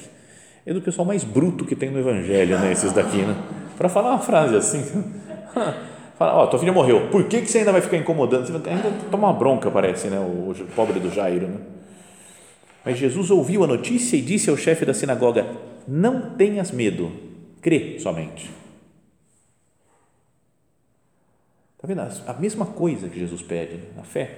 É 0.64 0.72
do 0.72 0.80
pessoal 0.80 1.08
mais 1.08 1.24
bruto 1.24 1.66
que 1.66 1.76
tem 1.76 1.90
no 1.90 1.98
evangelho, 1.98 2.60
né, 2.60 2.72
esses 2.72 2.94
daqui, 2.94 3.18
né? 3.18 3.61
Para 3.82 3.90
falar 3.90 4.12
uma 4.12 4.20
frase 4.20 4.56
assim, 4.56 4.84
fala: 6.16 6.36
Ó, 6.36 6.46
tua 6.46 6.60
filha 6.60 6.72
morreu, 6.72 7.10
por 7.10 7.24
que, 7.24 7.42
que 7.42 7.48
você 7.48 7.58
ainda 7.58 7.72
vai 7.72 7.82
ficar 7.82 7.98
incomodando? 7.98 8.46
Você 8.46 8.54
ainda 8.70 8.92
toma 9.10 9.30
uma 9.30 9.34
bronca, 9.34 9.72
parece, 9.72 10.08
né? 10.08 10.20
O, 10.20 10.54
pobre 10.76 11.00
do 11.00 11.10
Jairo, 11.10 11.48
né? 11.48 11.58
Mas 12.86 13.00
Jesus 13.00 13.32
ouviu 13.32 13.64
a 13.64 13.68
notícia 13.68 14.16
e 14.16 14.22
disse 14.22 14.52
ao 14.52 14.56
chefe 14.56 14.86
da 14.86 14.94
sinagoga: 14.94 15.48
Não 15.88 16.36
tenhas 16.36 16.70
medo, 16.70 17.12
crê 17.60 17.98
somente. 17.98 18.52
Está 21.76 21.88
vendo? 21.88 22.02
A 22.28 22.34
mesma 22.34 22.68
coisa 22.68 23.10
que 23.10 23.20
Jesus 23.20 23.42
pede 23.42 23.80
na 23.98 24.04
fé. 24.04 24.38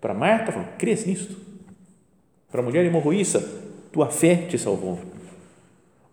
Para 0.00 0.14
Marta, 0.14 0.52
falou, 0.52 0.68
crês 0.78 1.04
nisto. 1.04 1.36
Para 2.48 2.60
a 2.60 2.64
mulher 2.64 2.84
hemorroíça, 2.84 3.40
tua 3.90 4.06
fé 4.06 4.36
te 4.36 4.56
salvou. 4.56 5.00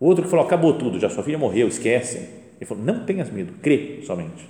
O 0.00 0.06
outro 0.06 0.24
que 0.24 0.28
falou, 0.28 0.44
acabou 0.44 0.76
tudo, 0.76 0.98
já 0.98 1.08
sua 1.08 1.22
filha 1.22 1.38
morreu, 1.38 1.68
esquece. 1.68 2.41
Ele 2.62 2.68
falou, 2.68 2.84
não 2.84 3.04
tenhas 3.04 3.28
medo, 3.28 3.54
crê 3.60 4.02
somente. 4.06 4.48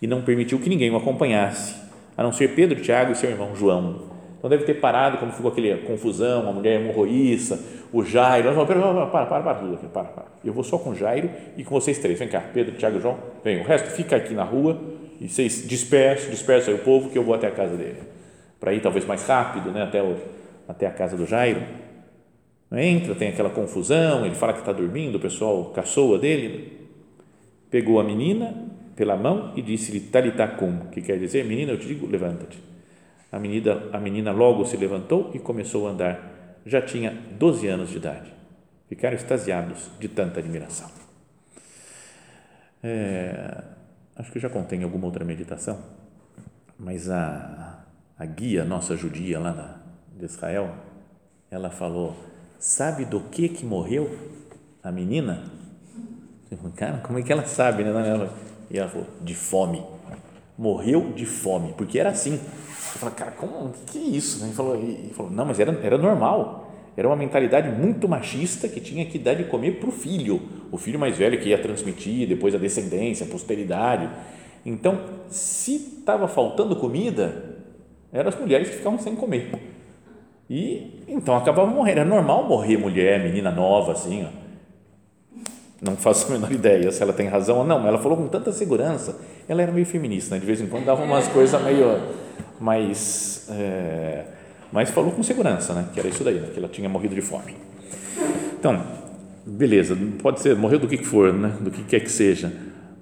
E 0.00 0.06
não 0.06 0.20
permitiu 0.20 0.58
que 0.58 0.68
ninguém 0.68 0.90
o 0.90 0.96
acompanhasse, 0.96 1.74
a 2.14 2.22
não 2.22 2.34
ser 2.34 2.54
Pedro, 2.54 2.78
Tiago 2.82 3.12
e 3.12 3.14
seu 3.14 3.30
irmão 3.30 3.56
João. 3.56 4.10
Então 4.36 4.50
deve 4.50 4.64
ter 4.64 4.74
parado, 4.74 5.16
como 5.16 5.32
ficou 5.32 5.50
aquela 5.50 5.78
confusão, 5.78 6.46
a 6.46 6.52
mulher 6.52 6.78
hemorroíça, 6.78 7.58
o 7.90 8.04
Jairo. 8.04 8.48
Ela 8.48 8.66
falou, 8.66 8.66
para, 8.66 9.06
para, 9.06 9.26
para, 9.26 9.42
para 9.42 9.54
tudo 9.54 9.74
aqui, 9.74 9.86
para, 9.86 10.04
para. 10.04 10.26
Eu 10.44 10.52
vou 10.52 10.62
só 10.62 10.76
com 10.76 10.90
o 10.90 10.94
Jairo 10.94 11.30
e 11.56 11.64
com 11.64 11.74
vocês 11.74 11.96
três. 11.96 12.18
Vem 12.18 12.28
cá, 12.28 12.42
Pedro, 12.52 12.76
Tiago 12.76 12.98
e 12.98 13.00
João. 13.00 13.16
Vem, 13.42 13.62
o 13.62 13.64
resto 13.64 13.88
fica 13.92 14.16
aqui 14.16 14.34
na 14.34 14.44
rua 14.44 14.78
e 15.18 15.30
vocês 15.30 15.66
dispersam, 15.66 16.30
dispersam 16.30 16.74
o 16.74 16.78
povo 16.80 17.08
que 17.08 17.16
eu 17.16 17.24
vou 17.24 17.34
até 17.34 17.46
a 17.46 17.52
casa 17.52 17.74
dele. 17.74 18.02
Para 18.60 18.74
ir 18.74 18.80
talvez 18.80 19.06
mais 19.06 19.26
rápido, 19.26 19.70
né, 19.70 19.82
até, 19.82 20.02
o, 20.02 20.14
até 20.68 20.86
a 20.86 20.90
casa 20.90 21.16
do 21.16 21.24
Jairo. 21.24 21.62
Entra, 22.72 23.14
tem 23.14 23.28
aquela 23.28 23.50
confusão, 23.50 24.24
ele 24.24 24.34
fala 24.34 24.52
que 24.52 24.60
está 24.60 24.72
dormindo, 24.72 25.16
o 25.16 25.20
pessoal 25.20 25.66
caçoa 25.70 26.18
dele. 26.18 26.88
Pegou 27.70 28.00
a 28.00 28.04
menina 28.04 28.54
pela 28.94 29.16
mão 29.16 29.52
e 29.56 29.62
disse-lhe 29.62 30.00
talitacum, 30.00 30.88
que 30.92 31.00
quer 31.00 31.18
dizer, 31.18 31.44
menina, 31.44 31.72
eu 31.72 31.78
te 31.78 31.86
digo, 31.86 32.06
levanta-te 32.06 32.70
a 33.32 33.38
menina, 33.38 33.90
a 33.92 33.98
menina 33.98 34.32
logo 34.32 34.64
se 34.64 34.76
levantou 34.76 35.30
e 35.34 35.38
começou 35.38 35.86
a 35.86 35.92
andar. 35.92 36.60
Já 36.66 36.82
tinha 36.82 37.12
12 37.38 37.66
anos 37.68 37.90
de 37.90 37.96
idade. 37.96 38.32
Ficaram 38.88 39.16
extasiados 39.16 39.88
de 40.00 40.08
tanta 40.08 40.40
admiração. 40.40 40.90
É, 42.82 43.62
acho 44.16 44.32
que 44.32 44.40
já 44.40 44.50
contei 44.50 44.78
em 44.78 44.82
alguma 44.82 45.06
outra 45.06 45.24
meditação, 45.24 45.80
mas 46.78 47.08
a, 47.08 47.84
a 48.18 48.26
guia 48.26 48.64
nossa 48.64 48.96
judia 48.96 49.38
lá 49.38 49.52
na, 49.52 49.80
de 50.18 50.24
Israel, 50.24 50.74
ela 51.50 51.70
falou: 51.70 52.16
Sabe 52.60 53.04
do 53.04 53.20
que 53.20 53.48
que 53.48 53.66
morreu 53.66 54.16
a 54.82 54.92
menina? 54.92 55.50
Cara, 56.76 56.98
como 56.98 57.18
é 57.18 57.22
que 57.22 57.32
ela 57.32 57.44
sabe? 57.44 57.82
Né? 57.82 58.30
E 58.70 58.78
ela 58.78 58.88
falou: 58.88 59.08
De 59.20 59.34
fome. 59.34 59.82
Morreu 60.56 61.12
de 61.12 61.26
fome, 61.26 61.72
porque 61.76 61.98
era 61.98 62.10
assim 62.10 62.38
eu 62.94 62.98
falei, 62.98 63.14
cara, 63.14 63.30
como, 63.32 63.72
que 63.86 63.98
é 63.98 64.02
isso? 64.02 64.44
Ele 64.44 64.52
falou, 64.52 64.74
ele 64.74 65.12
falou, 65.14 65.30
não, 65.30 65.44
mas 65.44 65.60
era, 65.60 65.72
era 65.82 65.98
normal. 65.98 66.72
Era 66.96 67.06
uma 67.08 67.16
mentalidade 67.16 67.68
muito 67.70 68.08
machista 68.08 68.68
que 68.68 68.80
tinha 68.80 69.04
que 69.06 69.18
dar 69.18 69.34
de 69.34 69.44
comer 69.44 69.78
para 69.78 69.88
o 69.88 69.92
filho, 69.92 70.42
o 70.72 70.76
filho 70.76 70.98
mais 70.98 71.16
velho 71.16 71.40
que 71.40 71.50
ia 71.50 71.58
transmitir 71.58 72.28
depois 72.28 72.54
a 72.54 72.58
descendência, 72.58 73.24
a 73.24 73.28
posteridade. 73.28 74.08
Então, 74.66 74.98
se 75.28 75.76
estava 75.76 76.26
faltando 76.26 76.74
comida, 76.76 77.58
eram 78.12 78.28
as 78.28 78.38
mulheres 78.38 78.68
que 78.68 78.76
ficavam 78.76 78.98
sem 78.98 79.14
comer. 79.14 79.50
E 80.50 81.04
então 81.06 81.36
acabava 81.36 81.70
morrendo. 81.70 82.00
Era 82.00 82.08
normal 82.08 82.46
morrer 82.48 82.76
mulher, 82.76 83.22
menina 83.22 83.50
nova, 83.52 83.92
assim. 83.92 84.26
Ó. 84.26 84.40
Não 85.80 85.96
faço 85.96 86.26
a 86.26 86.30
menor 86.32 86.52
ideia 86.52 86.90
se 86.90 87.02
ela 87.02 87.12
tem 87.12 87.28
razão 87.28 87.58
ou 87.58 87.64
não, 87.64 87.78
mas 87.78 87.88
ela 87.88 87.98
falou 87.98 88.18
com 88.18 88.26
tanta 88.28 88.52
segurança. 88.52 89.18
Ela 89.48 89.62
era 89.62 89.72
meio 89.72 89.86
feminista, 89.86 90.34
né? 90.34 90.40
de 90.40 90.46
vez 90.46 90.60
em 90.60 90.66
quando 90.66 90.84
dava 90.84 91.02
umas 91.02 91.26
coisas 91.28 91.62
meio 91.62 91.86
mas, 92.60 93.48
é, 93.50 94.24
mas 94.70 94.90
falou 94.90 95.10
com 95.10 95.22
segurança, 95.22 95.72
né? 95.72 95.88
que 95.94 95.98
era 95.98 96.08
isso 96.08 96.22
daí, 96.22 96.34
né? 96.34 96.48
que 96.52 96.58
ela 96.58 96.68
tinha 96.68 96.88
morrido 96.88 97.14
de 97.14 97.22
fome. 97.22 97.56
Então, 98.58 98.84
beleza, 99.46 99.96
pode 100.22 100.40
ser, 100.40 100.54
morreu 100.54 100.78
do 100.78 100.86
que 100.86 100.98
for, 100.98 101.32
né? 101.32 101.56
do 101.58 101.70
que 101.70 101.82
quer 101.84 102.00
que 102.00 102.10
seja, 102.10 102.52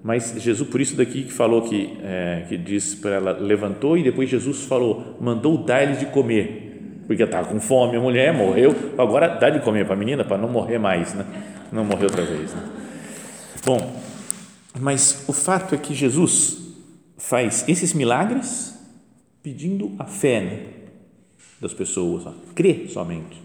mas 0.02 0.32
Jesus, 0.38 0.68
por 0.70 0.80
isso 0.80 0.96
daqui 0.96 1.24
que 1.24 1.32
falou 1.32 1.62
que, 1.62 1.98
é, 2.04 2.44
que 2.48 2.56
diz 2.56 2.94
para 2.94 3.10
ela, 3.10 3.32
levantou 3.32 3.98
e 3.98 4.04
depois 4.04 4.30
Jesus 4.30 4.64
falou, 4.64 5.16
mandou 5.20 5.58
dar-lhes 5.58 5.98
de 5.98 6.06
comer, 6.06 6.67
porque 7.08 7.22
estava 7.22 7.48
com 7.48 7.58
fome, 7.58 7.96
a 7.96 8.00
mulher 8.00 8.34
morreu, 8.34 8.92
agora 8.98 9.28
dá 9.28 9.48
de 9.48 9.60
comer 9.60 9.86
para 9.86 9.94
a 9.94 9.96
menina, 9.96 10.24
para 10.24 10.36
não 10.36 10.46
morrer 10.46 10.78
mais, 10.78 11.14
né? 11.14 11.24
não 11.72 11.82
morrer 11.82 12.04
outra 12.04 12.22
vez. 12.22 12.52
Né? 12.52 12.62
Bom, 13.64 13.98
mas 14.78 15.24
o 15.26 15.32
fato 15.32 15.74
é 15.74 15.78
que 15.78 15.94
Jesus 15.94 16.58
faz 17.16 17.66
esses 17.66 17.94
milagres 17.94 18.78
pedindo 19.42 19.96
a 19.98 20.04
fé 20.04 20.40
né, 20.42 20.66
das 21.58 21.72
pessoas. 21.72 22.26
Ó. 22.26 22.34
Crê 22.54 22.86
somente. 22.88 23.42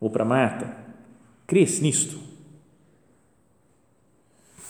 Ou 0.00 0.08
para 0.08 0.24
Marta, 0.24 0.74
crês 1.46 1.78
nisto. 1.78 2.18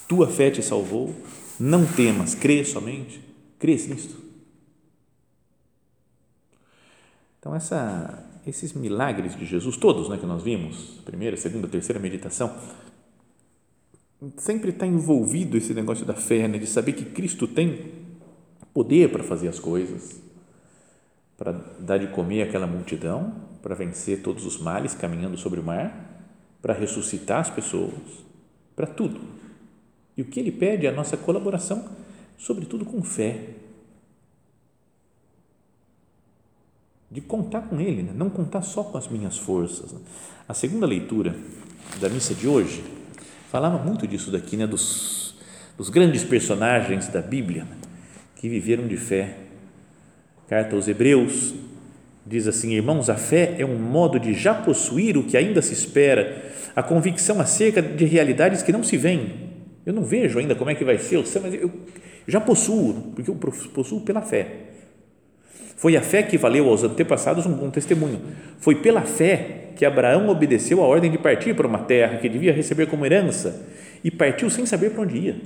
Tua 0.08 0.26
fé 0.26 0.50
te 0.50 0.60
salvou, 0.60 1.14
não 1.58 1.86
temas, 1.86 2.34
crê 2.34 2.64
somente, 2.64 3.20
crês 3.60 3.86
nisto. 3.86 4.31
Então, 7.42 7.56
essa, 7.56 8.24
esses 8.46 8.72
milagres 8.72 9.34
de 9.34 9.44
Jesus, 9.44 9.76
todos 9.76 10.08
né, 10.08 10.16
que 10.16 10.24
nós 10.24 10.44
vimos, 10.44 11.00
primeira, 11.04 11.36
segunda, 11.36 11.66
terceira 11.66 11.98
meditação, 11.98 12.56
sempre 14.36 14.70
está 14.70 14.86
envolvido 14.86 15.56
esse 15.56 15.74
negócio 15.74 16.06
da 16.06 16.14
fé, 16.14 16.46
né, 16.46 16.56
de 16.56 16.68
saber 16.68 16.92
que 16.92 17.04
Cristo 17.04 17.48
tem 17.48 17.94
poder 18.72 19.10
para 19.10 19.24
fazer 19.24 19.48
as 19.48 19.58
coisas, 19.58 20.22
para 21.36 21.50
dar 21.80 21.98
de 21.98 22.06
comer 22.12 22.42
aquela 22.42 22.68
multidão, 22.68 23.34
para 23.60 23.74
vencer 23.74 24.22
todos 24.22 24.46
os 24.46 24.60
males 24.60 24.94
caminhando 24.94 25.36
sobre 25.36 25.58
o 25.58 25.64
mar, 25.64 26.30
para 26.62 26.72
ressuscitar 26.72 27.40
as 27.40 27.50
pessoas, 27.50 27.92
para 28.76 28.86
tudo. 28.86 29.20
E 30.16 30.22
o 30.22 30.26
que 30.26 30.38
ele 30.38 30.52
pede 30.52 30.86
é 30.86 30.90
a 30.90 30.94
nossa 30.94 31.16
colaboração, 31.16 31.88
sobretudo 32.38 32.84
com 32.84 33.02
fé. 33.02 33.56
De 37.12 37.20
contar 37.20 37.62
com 37.62 37.80
ele, 37.80 38.02
né? 38.02 38.12
não 38.14 38.30
contar 38.30 38.62
só 38.62 38.82
com 38.82 38.96
as 38.96 39.06
minhas 39.06 39.36
forças. 39.36 39.92
Né? 39.92 40.00
A 40.48 40.54
segunda 40.54 40.86
leitura 40.86 41.36
da 42.00 42.08
missa 42.08 42.34
de 42.34 42.48
hoje 42.48 42.82
falava 43.50 43.76
muito 43.78 44.06
disso 44.06 44.30
daqui, 44.30 44.56
né? 44.56 44.66
dos, 44.66 45.34
dos 45.76 45.90
grandes 45.90 46.24
personagens 46.24 47.08
da 47.08 47.20
Bíblia 47.20 47.64
né? 47.64 47.76
que 48.36 48.48
viveram 48.48 48.88
de 48.88 48.96
fé 48.96 49.36
carta 50.52 50.76
aos 50.76 50.86
Hebreus, 50.86 51.54
diz 52.26 52.46
assim: 52.46 52.72
Irmãos, 52.72 53.08
a 53.08 53.14
fé 53.14 53.56
é 53.58 53.64
um 53.64 53.78
modo 53.78 54.20
de 54.20 54.34
já 54.34 54.52
possuir 54.52 55.16
o 55.16 55.24
que 55.24 55.34
ainda 55.34 55.62
se 55.62 55.72
espera, 55.72 56.52
a 56.76 56.82
convicção 56.82 57.40
acerca 57.40 57.80
de 57.80 58.04
realidades 58.04 58.62
que 58.62 58.70
não 58.70 58.82
se 58.82 58.98
veem. 58.98 59.50
Eu 59.86 59.94
não 59.94 60.04
vejo 60.04 60.38
ainda 60.38 60.54
como 60.54 60.70
é 60.70 60.74
que 60.74 60.84
vai 60.84 60.98
ser 60.98 61.24
mas 61.42 61.54
eu 61.54 61.70
já 62.28 62.38
possuo, 62.38 63.12
porque 63.14 63.30
eu 63.30 63.34
possuo 63.34 64.02
pela 64.02 64.20
fé. 64.20 64.71
Foi 65.76 65.96
a 65.96 66.02
fé 66.02 66.22
que 66.22 66.38
valeu 66.38 66.68
aos 66.68 66.84
antepassados 66.84 67.46
um 67.46 67.52
bom 67.52 67.70
testemunho. 67.70 68.20
Foi 68.58 68.76
pela 68.76 69.02
fé 69.02 69.70
que 69.76 69.84
Abraão 69.84 70.28
obedeceu 70.28 70.82
a 70.82 70.86
ordem 70.86 71.10
de 71.10 71.18
partir 71.18 71.54
para 71.54 71.66
uma 71.66 71.80
terra 71.80 72.18
que 72.18 72.28
devia 72.28 72.52
receber 72.52 72.86
como 72.86 73.06
herança 73.06 73.66
e 74.04 74.10
partiu 74.10 74.48
sem 74.50 74.66
saber 74.66 74.90
para 74.90 75.02
onde 75.02 75.18
ia. 75.18 75.36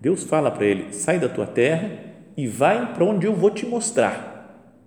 Deus 0.00 0.24
fala 0.24 0.50
para 0.50 0.66
ele: 0.66 0.92
sai 0.92 1.18
da 1.18 1.28
tua 1.28 1.46
terra 1.46 1.90
e 2.36 2.46
vai 2.46 2.92
para 2.92 3.04
onde 3.04 3.26
eu 3.26 3.34
vou 3.34 3.50
te 3.50 3.64
mostrar. 3.64 4.32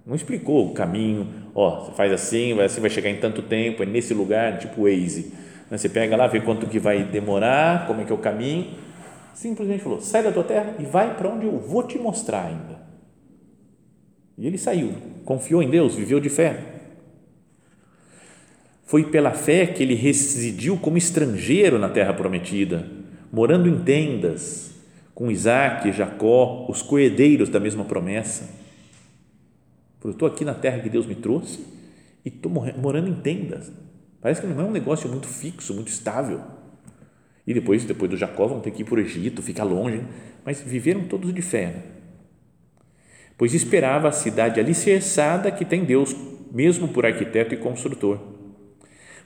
Não 0.06 0.16
explicou 0.16 0.68
o 0.68 0.74
caminho, 0.74 1.27
ó, 1.54 1.82
você 1.82 1.92
faz 1.92 2.13
assim, 2.13 2.60
assim 2.62 2.80
vai 2.80 2.89
chegar 2.89 3.10
em 3.10 3.18
tanto 3.18 3.42
tempo, 3.42 3.84
é 3.84 3.86
nesse 3.86 4.13
lugar, 4.13 4.58
tipo 4.58 4.84
Waze. 4.84 5.34
Você 5.70 5.89
pega 5.89 6.16
lá, 6.16 6.27
vê 6.27 6.39
quanto 6.39 6.66
que 6.66 6.80
vai 6.80 7.04
demorar, 7.04 7.88
como 7.88 8.00
é 8.00 8.06
que 8.06 8.12
é 8.12 8.16
o 8.16 8.20
caminho. 8.20 8.68
simplesmente 9.34 9.84
falou: 9.84 10.00
sai 10.00 10.24
da 10.24 10.32
tua 10.32 10.44
terra 10.44 10.75
e 10.80 10.86
vai 10.86 11.16
para 11.16 11.27
onde 11.27 11.46
eu 11.46 11.58
vou 11.58 11.84
te 11.84 11.98
mostrar 11.98 12.46
ainda. 12.46 12.76
E 14.38 14.46
ele 14.46 14.58
saiu, 14.58 14.94
confiou 15.25 15.63
em 15.63 15.70
Deus, 15.70 15.96
viveu 15.96 16.20
de 16.20 16.29
fé. 16.29 16.75
Foi 18.86 19.03
pela 19.03 19.32
fé 19.32 19.65
que 19.65 19.84
ele 19.84 19.96
residiu 19.96 20.77
como 20.77 20.98
estrangeiro 20.98 21.79
na 21.79 21.89
terra 21.89 22.13
prometida, 22.13 22.88
morando 23.32 23.67
em 23.67 23.84
tendas, 23.84 24.72
com 25.13 25.32
Isaac 25.32 25.91
Jacó, 25.91 26.67
os 26.70 26.82
coerdeiros 26.82 27.50
da 27.50 27.60
mesma 27.60 27.84
promessa. 27.84 28.50
Eu 30.03 30.12
estou 30.12 30.27
aqui 30.27 30.46
na 30.46 30.53
terra 30.53 30.79
que 30.79 30.89
Deus 30.89 31.06
me 31.06 31.15
trouxe 31.15 31.60
e 32.24 32.29
estou 32.29 32.50
morando 32.50 33.10
em 33.10 33.15
tendas. 33.15 33.72
Parece 34.22 34.41
que 34.41 34.48
não 34.48 34.62
é 34.62 34.63
um 34.63 34.72
negócio 34.72 35.10
muito 35.10 35.27
fixo, 35.27 35.74
muito 35.74 35.89
estável. 35.89 36.41
E 37.46 37.53
depois, 37.53 37.84
depois 37.84 38.12
do 38.12 38.15
Jacó, 38.15 38.48
vão 38.48 38.60
ter 38.62 38.72
que 38.72 38.84
ir 38.84 38.86
para 38.86 38.96
o 38.96 39.00
Egito, 39.00 39.41
ficar 39.41 39.63
longe, 39.63 40.01
mas 40.46 40.62
viveram 40.62 41.06
todos 41.06 41.34
de 41.34 41.41
fé. 41.41 41.97
Pois 43.38 43.53
esperava 43.53 44.08
a 44.08 44.12
cidade 44.12 44.60
alicerçada 44.60 45.51
que 45.51 45.63
tem 45.63 45.86
Deus, 45.86 46.15
mesmo 46.51 46.88
por 46.88 47.06
arquiteto 47.06 47.53
e 47.53 47.58
construtor 47.58 48.38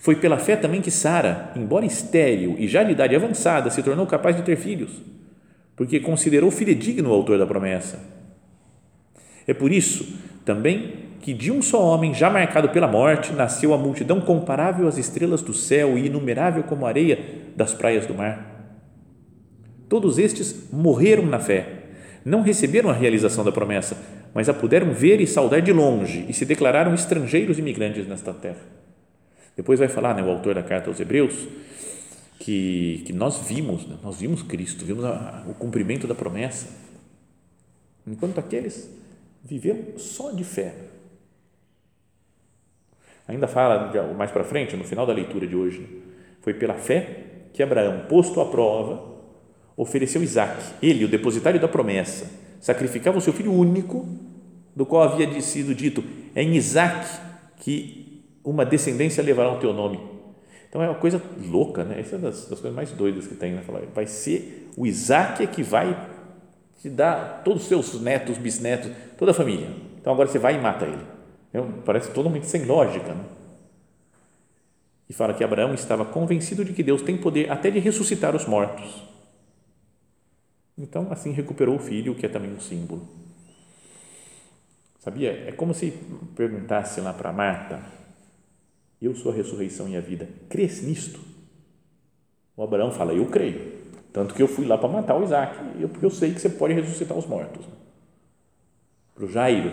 foi 0.01 0.15
pela 0.15 0.39
fé 0.39 0.55
também 0.55 0.81
que 0.81 0.89
Sara, 0.89 1.51
embora 1.55 1.85
estéril 1.85 2.55
e 2.57 2.67
já 2.67 2.81
de 2.81 2.91
idade 2.91 3.15
avançada, 3.15 3.69
se 3.69 3.83
tornou 3.83 4.07
capaz 4.07 4.35
de 4.35 4.41
ter 4.41 4.55
filhos, 4.55 4.99
porque 5.75 5.99
considerou 5.99 6.49
fidedigno 6.49 7.11
o 7.11 7.13
autor 7.13 7.37
da 7.37 7.45
promessa. 7.45 7.99
É 9.45 9.53
por 9.53 9.71
isso 9.71 10.17
também 10.43 11.11
que 11.21 11.35
de 11.35 11.51
um 11.51 11.61
só 11.61 11.85
homem, 11.85 12.15
já 12.15 12.31
marcado 12.31 12.69
pela 12.69 12.87
morte, 12.87 13.31
nasceu 13.31 13.75
a 13.75 13.77
multidão 13.77 14.19
comparável 14.19 14.87
às 14.87 14.97
estrelas 14.97 15.43
do 15.43 15.53
céu 15.53 15.95
e 15.95 16.07
inumerável 16.07 16.63
como 16.63 16.87
a 16.87 16.89
areia 16.89 17.19
das 17.55 17.71
praias 17.71 18.07
do 18.07 18.15
mar. 18.15 18.73
Todos 19.87 20.17
estes 20.17 20.67
morreram 20.73 21.27
na 21.27 21.37
fé, 21.39 21.80
não 22.23 22.41
receberam 22.41 22.89
a 22.89 22.93
realização 22.93 23.43
da 23.43 23.51
promessa, 23.51 23.97
mas 24.33 24.47
a 24.47 24.53
puderam 24.53 24.93
ver 24.93 25.19
e 25.19 25.27
saudar 25.27 25.61
de 25.61 25.73
longe 25.73 26.25
e 26.29 26.33
se 26.33 26.45
declararam 26.45 26.93
estrangeiros 26.93 27.59
imigrantes 27.59 28.07
nesta 28.07 28.33
terra. 28.33 28.61
Depois 29.55 29.79
vai 29.79 29.87
falar, 29.87 30.15
né, 30.15 30.23
o 30.23 30.29
autor 30.29 30.55
da 30.55 30.63
carta 30.63 30.89
aos 30.89 30.99
Hebreus, 30.99 31.47
que, 32.39 33.03
que 33.05 33.13
nós 33.13 33.39
vimos, 33.47 33.85
né, 33.85 33.97
nós 34.01 34.19
vimos 34.19 34.41
Cristo, 34.43 34.85
vimos 34.85 35.03
a, 35.03 35.43
o 35.47 35.53
cumprimento 35.53 36.07
da 36.07 36.15
promessa, 36.15 36.67
enquanto 38.07 38.39
aqueles 38.39 38.89
viveram 39.43 39.97
só 39.97 40.31
de 40.31 40.43
fé. 40.43 40.73
Ainda 43.27 43.47
fala 43.47 43.91
mais 44.15 44.31
para 44.31 44.43
frente, 44.43 44.75
no 44.75 44.83
final 44.83 45.05
da 45.05 45.13
leitura 45.13 45.45
de 45.45 45.55
hoje, 45.55 45.87
foi 46.41 46.53
pela 46.53 46.73
fé 46.73 47.25
que 47.53 47.61
Abraão, 47.61 48.05
posto 48.07 48.39
à 48.39 48.45
prova, 48.45 49.10
ofereceu 49.81 50.21
Isaac, 50.21 50.61
ele, 50.81 51.03
o 51.03 51.07
depositário 51.07 51.59
da 51.59 51.67
promessa, 51.67 52.29
sacrificava 52.59 53.17
o 53.17 53.21
seu 53.21 53.33
filho 53.33 53.51
único, 53.51 54.07
do 54.75 54.85
qual 54.85 55.01
havia 55.01 55.41
sido 55.41 55.73
dito: 55.73 56.03
é 56.35 56.43
em 56.43 56.55
Isaac 56.55 57.07
que 57.57 58.23
uma 58.43 58.63
descendência 58.63 59.23
levará 59.23 59.51
o 59.51 59.57
teu 59.59 59.73
nome. 59.73 59.99
Então 60.69 60.81
é 60.81 60.87
uma 60.87 60.99
coisa 60.99 61.21
louca, 61.49 61.83
né? 61.83 61.99
Essa 61.99 62.15
é 62.15 62.19
das, 62.19 62.47
das 62.47 62.59
coisas 62.59 62.73
mais 62.73 62.91
doidas 62.91 63.27
que 63.27 63.35
tem, 63.35 63.53
né? 63.53 63.63
Vai 63.93 64.05
ser 64.05 64.69
o 64.77 64.85
Isaac 64.85 65.43
é 65.43 65.47
que 65.47 65.63
vai 65.63 65.97
te 66.79 66.89
dar 66.89 67.41
todos 67.43 67.63
os 67.63 67.67
seus 67.67 68.01
netos, 68.01 68.37
bisnetos, 68.37 68.91
toda 69.17 69.31
a 69.31 69.33
família. 69.33 69.67
Então 69.99 70.13
agora 70.13 70.29
você 70.29 70.39
vai 70.39 70.55
e 70.55 70.61
mata 70.61 70.85
ele. 70.85 71.03
Então, 71.49 71.69
parece 71.83 72.09
totalmente 72.11 72.45
sem 72.45 72.63
lógica, 72.63 73.13
né? 73.13 73.25
E 75.09 75.13
fala 75.13 75.33
que 75.33 75.43
Abraão 75.43 75.73
estava 75.73 76.05
convencido 76.05 76.63
de 76.63 76.71
que 76.71 76.81
Deus 76.81 77.01
tem 77.01 77.17
poder 77.17 77.51
até 77.51 77.69
de 77.69 77.79
ressuscitar 77.79 78.33
os 78.33 78.45
mortos. 78.45 79.10
Então, 80.81 81.07
assim 81.11 81.31
recuperou 81.31 81.75
o 81.75 81.79
filho, 81.79 82.15
que 82.15 82.25
é 82.25 82.29
também 82.29 82.51
um 82.51 82.59
símbolo. 82.59 83.07
Sabia? 84.99 85.31
É 85.47 85.51
como 85.51 85.75
se 85.75 85.91
perguntasse 86.35 86.99
lá 86.99 87.13
para 87.13 87.31
Marta, 87.31 87.83
eu 88.99 89.15
sou 89.15 89.31
a 89.31 89.35
ressurreição 89.35 89.87
e 89.87 89.95
a 89.95 90.01
vida. 90.01 90.27
Crês 90.49 90.81
nisto? 90.81 91.19
O 92.57 92.63
Abraão 92.63 92.91
fala, 92.91 93.13
eu 93.13 93.27
creio. 93.27 93.79
Tanto 94.11 94.33
que 94.33 94.41
eu 94.41 94.47
fui 94.47 94.65
lá 94.65 94.77
para 94.77 94.89
matar 94.89 95.15
o 95.15 95.23
Isaac, 95.23 95.55
porque 95.87 96.05
eu 96.05 96.09
sei 96.09 96.33
que 96.33 96.41
você 96.41 96.49
pode 96.49 96.73
ressuscitar 96.73 97.17
os 97.17 97.27
mortos. 97.27 97.65
Para 99.13 99.25
o 99.25 99.31
Jairo, 99.31 99.71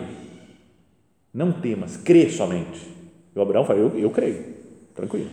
não 1.33 1.51
temas, 1.51 1.97
crê 1.97 2.29
somente. 2.29 2.87
E 3.35 3.39
o 3.39 3.41
Abraão 3.41 3.65
fala, 3.65 3.79
eu, 3.79 3.97
eu 3.97 4.11
creio, 4.11 4.55
tranquilo. 4.93 5.29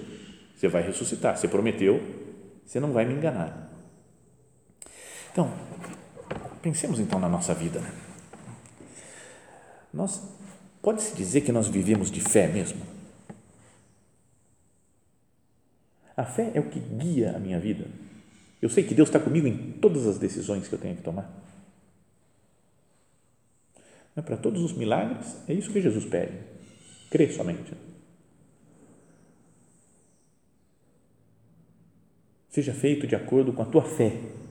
Você 0.56 0.68
vai 0.68 0.82
ressuscitar, 0.82 1.36
você 1.36 1.46
prometeu, 1.46 2.02
você 2.64 2.80
não 2.80 2.92
vai 2.92 3.04
me 3.04 3.14
enganar. 3.14 3.66
Então, 5.36 5.52
pensemos 6.66 6.98
então 6.98 7.20
na 7.20 7.28
nossa 7.28 7.54
vida. 7.54 7.78
Né? 7.78 7.92
Nós, 9.94 10.20
pode-se 10.82 11.14
dizer 11.14 11.42
que 11.42 11.52
nós 11.52 11.68
vivemos 11.68 12.10
de 12.10 12.20
fé 12.20 12.48
mesmo? 12.48 12.82
A 16.16 16.24
fé 16.24 16.50
é 16.54 16.58
o 16.58 16.68
que 16.68 16.80
guia 16.80 17.36
a 17.36 17.38
minha 17.38 17.60
vida. 17.60 17.86
Eu 18.60 18.68
sei 18.68 18.82
que 18.82 18.94
Deus 18.94 19.08
está 19.08 19.20
comigo 19.20 19.46
em 19.46 19.74
todas 19.74 20.08
as 20.08 20.18
decisões 20.18 20.66
que 20.66 20.74
eu 20.74 20.78
tenho 20.78 20.96
que 20.96 21.02
tomar. 21.02 21.30
Para 24.16 24.36
todos 24.36 24.60
os 24.64 24.72
milagres, 24.72 25.36
é 25.46 25.52
isso 25.52 25.70
que 25.70 25.80
Jesus 25.80 26.04
pede. 26.04 26.36
Crê 27.10 27.30
somente. 27.30 27.74
Seja 32.48 32.74
feito 32.74 33.06
de 33.06 33.14
acordo 33.14 33.52
com 33.52 33.62
a 33.62 33.66
tua 33.66 33.82
fé. 33.82 34.45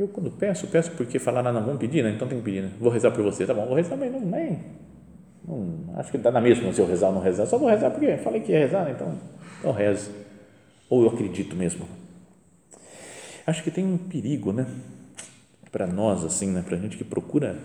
Eu, 0.00 0.08
quando 0.08 0.30
peço, 0.30 0.66
peço 0.66 0.90
porque 0.92 1.18
falar, 1.18 1.42
não, 1.42 1.52
vamos 1.62 1.78
pedir, 1.78 2.02
né? 2.02 2.10
então 2.10 2.26
tem 2.26 2.38
que 2.38 2.44
pedir, 2.44 2.62
né? 2.62 2.70
vou 2.80 2.90
rezar 2.90 3.10
por 3.10 3.22
você, 3.22 3.44
tá 3.44 3.52
bom, 3.52 3.66
vou 3.66 3.74
rezar, 3.74 3.98
mas 3.98 4.10
não, 4.10 4.18
nem, 4.18 4.58
não, 5.46 5.94
acho 5.98 6.10
que 6.10 6.16
dá 6.16 6.30
na 6.30 6.40
mesma 6.40 6.72
se 6.72 6.80
eu 6.80 6.86
rezar 6.86 7.08
ou 7.08 7.16
não 7.16 7.20
rezar. 7.20 7.44
Só 7.44 7.58
vou 7.58 7.68
rezar 7.68 7.90
porque 7.90 8.16
falei 8.16 8.40
que 8.40 8.50
ia 8.50 8.60
rezar, 8.60 8.86
né? 8.86 8.92
então, 8.96 9.14
então 9.58 9.72
rezo. 9.72 10.10
Ou 10.88 11.02
eu 11.02 11.10
acredito 11.10 11.54
mesmo. 11.54 11.86
Acho 13.46 13.62
que 13.62 13.70
tem 13.70 13.84
um 13.84 13.98
perigo, 13.98 14.54
né? 14.54 14.66
Para 15.70 15.86
nós, 15.86 16.24
assim, 16.24 16.50
né? 16.50 16.62
Para 16.66 16.78
a 16.78 16.80
gente 16.80 16.96
que 16.96 17.04
procura 17.04 17.58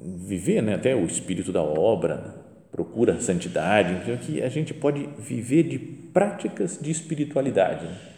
viver, 0.00 0.62
né? 0.62 0.74
Até 0.74 0.96
o 0.96 1.04
espírito 1.04 1.52
da 1.52 1.62
obra, 1.62 2.16
né? 2.16 2.32
procura 2.70 3.20
santidade, 3.20 3.92
então, 3.92 4.16
que 4.16 4.42
a 4.42 4.48
gente 4.48 4.72
pode 4.72 5.06
viver 5.18 5.64
de 5.64 5.78
práticas 5.78 6.78
de 6.80 6.90
espiritualidade. 6.90 7.84
Né? 7.84 8.11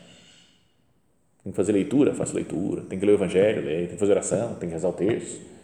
Tem 1.44 1.52
que 1.52 1.56
fazer 1.56 1.72
leitura, 1.72 2.14
faço 2.14 2.34
leitura. 2.34 2.82
Tem 2.82 2.98
que 2.98 3.06
ler 3.06 3.12
o 3.12 3.16
Evangelho, 3.16 3.62
ler. 3.62 3.86
Tem 3.86 3.94
que 3.94 4.00
fazer 4.00 4.12
oração, 4.12 4.54
tem 4.56 4.68
que 4.68 4.74
rezar 4.74 4.88
o 4.88 4.92
terço 4.92 5.54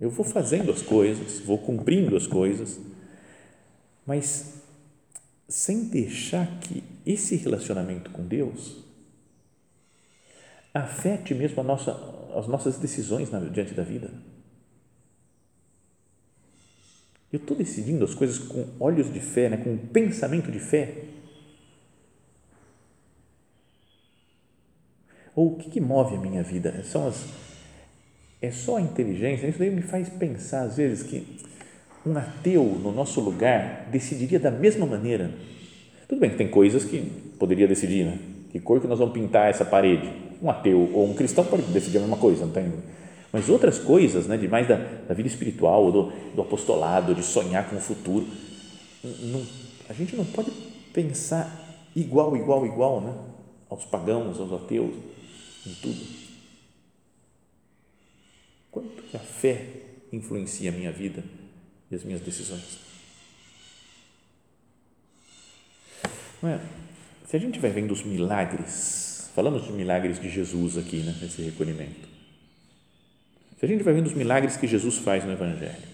eu 0.00 0.08
vou 0.08 0.24
fazendo 0.24 0.72
as 0.72 0.80
coisas, 0.80 1.40
vou 1.40 1.58
cumprindo 1.58 2.16
as 2.16 2.26
coisas, 2.26 2.80
mas 4.06 4.62
sem 5.46 5.84
deixar 5.88 6.58
que 6.60 6.82
esse 7.04 7.36
relacionamento 7.36 8.10
com 8.10 8.26
Deus 8.26 8.78
afete 10.72 11.34
mesmo 11.34 11.62
nossa, 11.62 11.92
as 12.34 12.46
nossas 12.46 12.78
decisões 12.78 13.30
na, 13.30 13.40
diante 13.40 13.74
da 13.74 13.82
vida. 13.82 14.10
Eu 17.30 17.38
estou 17.38 17.56
decidindo 17.56 18.04
as 18.04 18.14
coisas 18.14 18.38
com 18.38 18.66
olhos 18.80 19.12
de 19.12 19.20
fé, 19.20 19.50
né, 19.50 19.58
com 19.58 19.74
um 19.74 19.78
pensamento 19.78 20.50
de 20.50 20.58
fé. 20.58 21.04
Ou 25.34 25.52
o 25.52 25.56
que, 25.56 25.70
que 25.70 25.80
move 25.80 26.16
a 26.16 26.18
minha 26.18 26.42
vida? 26.42 26.82
São 26.84 27.06
as 27.06 27.24
é 28.42 28.50
só 28.50 28.76
a 28.76 28.80
inteligência. 28.80 29.46
Isso 29.46 29.58
daí 29.58 29.70
me 29.70 29.82
faz 29.82 30.08
pensar, 30.08 30.62
às 30.62 30.76
vezes, 30.76 31.02
que 31.02 31.26
um 32.06 32.16
ateu, 32.16 32.64
no 32.64 32.90
nosso 32.90 33.20
lugar, 33.20 33.88
decidiria 33.90 34.40
da 34.40 34.50
mesma 34.50 34.86
maneira. 34.86 35.30
Tudo 36.08 36.20
bem 36.20 36.30
que 36.30 36.36
tem 36.36 36.48
coisas 36.48 36.84
que 36.84 37.00
poderia 37.38 37.68
decidir, 37.68 38.04
né? 38.04 38.18
Que 38.50 38.58
cor 38.58 38.80
que 38.80 38.86
nós 38.86 38.98
vamos 38.98 39.14
pintar 39.14 39.50
essa 39.50 39.64
parede? 39.64 40.10
Um 40.42 40.48
ateu 40.48 40.90
ou 40.94 41.08
um 41.08 41.14
cristão 41.14 41.44
pode 41.44 41.62
decidir 41.64 41.98
a 41.98 42.00
mesma 42.00 42.16
coisa, 42.16 42.46
não 42.46 42.52
tem? 42.52 42.72
Mas 43.32 43.48
outras 43.48 43.78
coisas, 43.78 44.26
né, 44.26 44.36
de 44.36 44.48
mais 44.48 44.66
da, 44.66 44.76
da 44.76 45.14
vida 45.14 45.28
espiritual, 45.28 45.92
do, 45.92 46.12
do 46.34 46.42
apostolado, 46.42 47.14
de 47.14 47.22
sonhar 47.22 47.68
com 47.68 47.76
o 47.76 47.80
futuro, 47.80 48.26
não, 49.04 49.42
a 49.88 49.92
gente 49.92 50.16
não 50.16 50.24
pode 50.24 50.50
pensar 50.92 51.78
igual, 51.94 52.36
igual, 52.36 52.66
igual, 52.66 53.00
né? 53.00 53.14
Aos 53.68 53.84
pagãos, 53.84 54.40
aos 54.40 54.52
ateus, 54.52 54.94
em 55.66 55.74
tudo. 55.74 56.06
Quanto 58.70 59.02
que 59.02 59.16
a 59.16 59.20
fé 59.20 59.66
influencia 60.12 60.70
a 60.70 60.72
minha 60.72 60.92
vida 60.92 61.24
e 61.90 61.94
as 61.94 62.04
minhas 62.04 62.20
decisões? 62.20 62.78
Não 66.42 66.50
é? 66.50 66.60
Se 67.26 67.36
a 67.36 67.38
gente 67.38 67.58
vai 67.58 67.70
vendo 67.70 67.92
os 67.92 68.02
milagres, 68.02 69.30
falamos 69.34 69.62
dos 69.62 69.74
milagres 69.74 70.20
de 70.20 70.28
Jesus 70.28 70.78
aqui, 70.78 70.98
né, 70.98 71.16
nesse 71.20 71.42
recolhimento. 71.42 72.08
Se 73.58 73.66
a 73.66 73.68
gente 73.68 73.82
vai 73.82 73.92
vendo 73.92 74.06
os 74.06 74.14
milagres 74.14 74.56
que 74.56 74.66
Jesus 74.66 74.96
faz 74.96 75.24
no 75.24 75.32
Evangelho, 75.32 75.90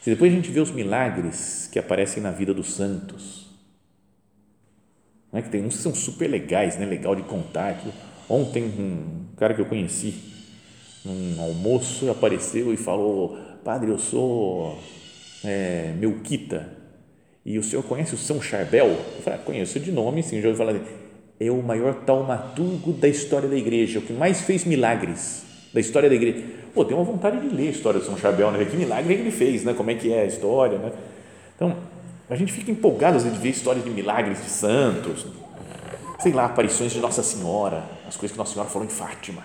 se 0.00 0.10
depois 0.10 0.32
a 0.32 0.36
gente 0.36 0.50
vê 0.50 0.60
os 0.60 0.70
milagres 0.70 1.68
que 1.70 1.78
aparecem 1.78 2.22
na 2.22 2.30
vida 2.30 2.54
dos 2.54 2.72
santos, 2.72 3.47
Não 5.32 5.40
é 5.40 5.42
que 5.42 5.50
tem 5.50 5.64
uns 5.64 5.76
que 5.76 5.82
são 5.82 5.94
super 5.94 6.28
legais, 6.28 6.78
né? 6.78 6.86
legal 6.86 7.14
de 7.14 7.22
contar. 7.22 7.78
Ontem, 8.28 8.64
um 8.64 9.36
cara 9.36 9.54
que 9.54 9.60
eu 9.60 9.66
conheci, 9.66 10.14
num 11.04 11.40
almoço, 11.40 12.10
apareceu 12.10 12.72
e 12.72 12.76
falou: 12.76 13.38
Padre, 13.64 13.90
eu 13.90 13.98
sou 13.98 14.78
é, 15.44 15.92
Melquita 15.98 16.76
e 17.44 17.58
o 17.58 17.62
senhor 17.62 17.82
conhece 17.82 18.14
o 18.14 18.18
São 18.18 18.40
Charbel? 18.40 18.86
Eu 18.86 19.22
falei: 19.22 19.38
ah, 19.38 19.42
Conheço 19.42 19.80
de 19.80 19.92
nome, 19.92 20.22
sim, 20.22 20.40
já 20.40 20.48
ouvi 20.48 20.58
falar 20.58 20.72
dele. 20.72 20.84
É 21.40 21.50
o 21.50 21.62
maior 21.62 21.94
taumaturgo 22.04 22.92
da 22.92 23.08
história 23.08 23.48
da 23.48 23.56
igreja, 23.56 24.00
o 24.00 24.02
que 24.02 24.12
mais 24.12 24.40
fez 24.40 24.64
milagres 24.64 25.44
da 25.72 25.80
história 25.80 26.08
da 26.08 26.14
igreja. 26.14 26.44
Pô, 26.74 26.84
tem 26.84 26.96
uma 26.96 27.04
vontade 27.04 27.40
de 27.40 27.54
ler 27.54 27.68
a 27.68 27.70
história 27.70 28.00
do 28.00 28.06
São 28.06 28.16
Charbel, 28.16 28.50
né? 28.50 28.64
Que 28.64 28.76
milagre 28.76 29.14
que 29.14 29.20
ele 29.20 29.30
fez, 29.30 29.64
né? 29.64 29.72
Como 29.74 29.90
é 29.90 29.94
que 29.94 30.12
é 30.12 30.22
a 30.22 30.26
história, 30.26 30.78
né? 30.78 30.92
Então, 31.54 31.76
a 32.30 32.36
gente 32.36 32.52
fica 32.52 32.70
empolgado 32.70 33.16
às 33.16 33.22
vezes 33.22 33.38
de 33.38 33.42
ver 33.42 33.50
histórias 33.50 33.84
de 33.84 33.90
milagres 33.90 34.42
de 34.42 34.50
santos, 34.50 35.26
sei 36.18 36.32
lá, 36.32 36.46
aparições 36.46 36.92
de 36.92 37.00
Nossa 37.00 37.22
Senhora, 37.22 37.84
as 38.06 38.16
coisas 38.16 38.32
que 38.32 38.38
Nossa 38.38 38.52
Senhora 38.52 38.68
falou 38.68 38.86
em 38.86 38.90
Fátima, 38.90 39.42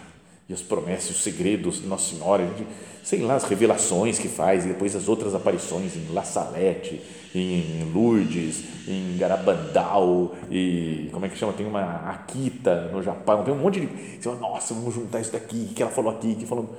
e 0.50 0.54
as 0.54 0.62
promessas, 0.62 1.12
os 1.12 1.24
segredos 1.24 1.82
de 1.82 1.88
Nossa 1.88 2.14
Senhora, 2.14 2.46
gente, 2.46 2.68
sei 3.04 3.22
lá, 3.22 3.36
as 3.36 3.44
revelações 3.46 4.20
que 4.20 4.28
faz, 4.28 4.66
e 4.66 4.70
depois 4.70 4.96
as 4.96 5.08
outras 5.08 5.34
aparições 5.34 5.96
em 5.96 6.12
La 6.12 6.24
Salette, 6.24 7.02
em 7.34 7.90
Lourdes, 7.94 8.64
em 8.88 9.18
Garabandal, 9.18 10.36
e 10.52 11.10
como 11.14 11.26
é 11.26 11.30
que 11.30 11.38
chama? 11.38 11.54
Tem 11.54 11.66
uma 11.66 12.10
Akita 12.10 12.90
no 12.92 13.02
Japão, 13.02 13.44
tem 13.44 13.54
um 13.54 13.58
monte 13.58 13.80
de. 13.80 13.88
Você 13.88 14.24
fala, 14.24 14.40
nossa, 14.40 14.74
vamos 14.74 14.94
juntar 14.94 15.22
isso 15.22 15.32
daqui, 15.32 15.72
que 15.74 15.82
ela 15.82 15.92
falou 15.92 16.12
aqui, 16.12 16.36
que 16.36 16.46
falou. 16.46 16.76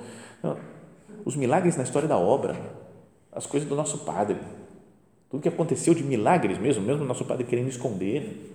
Os 1.25 1.35
milagres 1.35 1.75
na 1.75 1.83
história 1.83 2.07
da 2.07 2.17
obra, 2.17 2.55
as 3.31 3.45
coisas 3.45 3.67
do 3.67 3.75
nosso 3.75 3.99
Padre, 3.99 4.37
tudo 5.35 5.41
que 5.41 5.49
aconteceu 5.49 5.93
de 5.93 6.03
milagres 6.03 6.57
mesmo, 6.57 6.81
mesmo 6.81 7.03
nosso 7.03 7.25
Padre 7.25 7.43
querendo 7.43 7.67
esconder, 7.67 8.53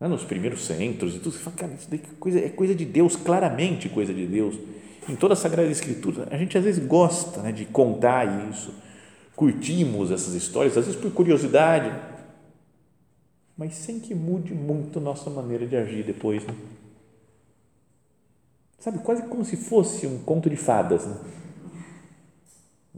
né? 0.00 0.08
nos 0.08 0.24
primeiros 0.24 0.64
centros 0.66 1.14
e 1.14 1.18
tudo, 1.18 1.32
você 1.32 1.38
fala, 1.38 1.56
cara, 1.56 1.74
isso 1.74 1.88
daí 1.88 2.00
é 2.02 2.16
coisa, 2.18 2.40
é 2.40 2.48
coisa 2.48 2.74
de 2.74 2.84
Deus, 2.84 3.14
claramente 3.14 3.88
coisa 3.88 4.12
de 4.12 4.26
Deus. 4.26 4.56
Em 5.08 5.16
toda 5.16 5.34
a 5.34 5.36
Sagrada 5.36 5.70
Escritura, 5.70 6.28
a 6.30 6.36
gente 6.36 6.58
às 6.58 6.64
vezes 6.64 6.84
gosta 6.84 7.40
né, 7.40 7.52
de 7.52 7.64
contar 7.64 8.50
isso, 8.50 8.74
curtimos 9.34 10.10
essas 10.10 10.34
histórias, 10.34 10.76
às 10.76 10.86
vezes 10.86 11.00
por 11.00 11.10
curiosidade, 11.12 11.96
mas 13.56 13.74
sem 13.74 14.00
que 14.00 14.14
mude 14.14 14.52
muito 14.54 15.00
nossa 15.00 15.30
maneira 15.30 15.66
de 15.66 15.76
agir 15.76 16.04
depois. 16.04 16.44
Né? 16.44 16.54
Sabe, 18.78 18.98
quase 18.98 19.22
como 19.22 19.44
se 19.44 19.56
fosse 19.56 20.06
um 20.06 20.18
conto 20.18 20.50
de 20.50 20.56
fadas. 20.56 21.06
Né? 21.06 21.16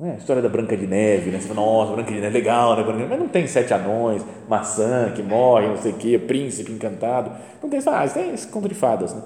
Não 0.01 0.09
é 0.09 0.13
a 0.13 0.17
história 0.17 0.41
da 0.41 0.49
Branca 0.49 0.75
de 0.75 0.87
Neve, 0.87 1.31
né? 1.31 1.39
Você 1.39 1.49
fala, 1.49 1.61
nossa, 1.61 1.93
Branca 1.93 2.11
de 2.11 2.21
Neve, 2.23 2.33
legal, 2.33 2.75
né? 2.75 3.07
Mas 3.07 3.19
não 3.19 3.29
tem 3.29 3.47
sete 3.47 3.75
anões, 3.75 4.25
maçã 4.49 5.13
que 5.15 5.23
morre, 5.23 5.67
não 5.67 5.77
sei 5.77 5.93
o 5.93 5.97
quê, 5.97 6.19
príncipe 6.19 6.73
encantado. 6.73 7.31
Não 7.63 7.69
tem, 7.69 7.79
ah, 7.87 8.07
isso 8.07 8.19
é 8.19 8.51
conto 8.51 8.67
de 8.67 8.75
fadas, 8.75 9.13
né? 9.13 9.23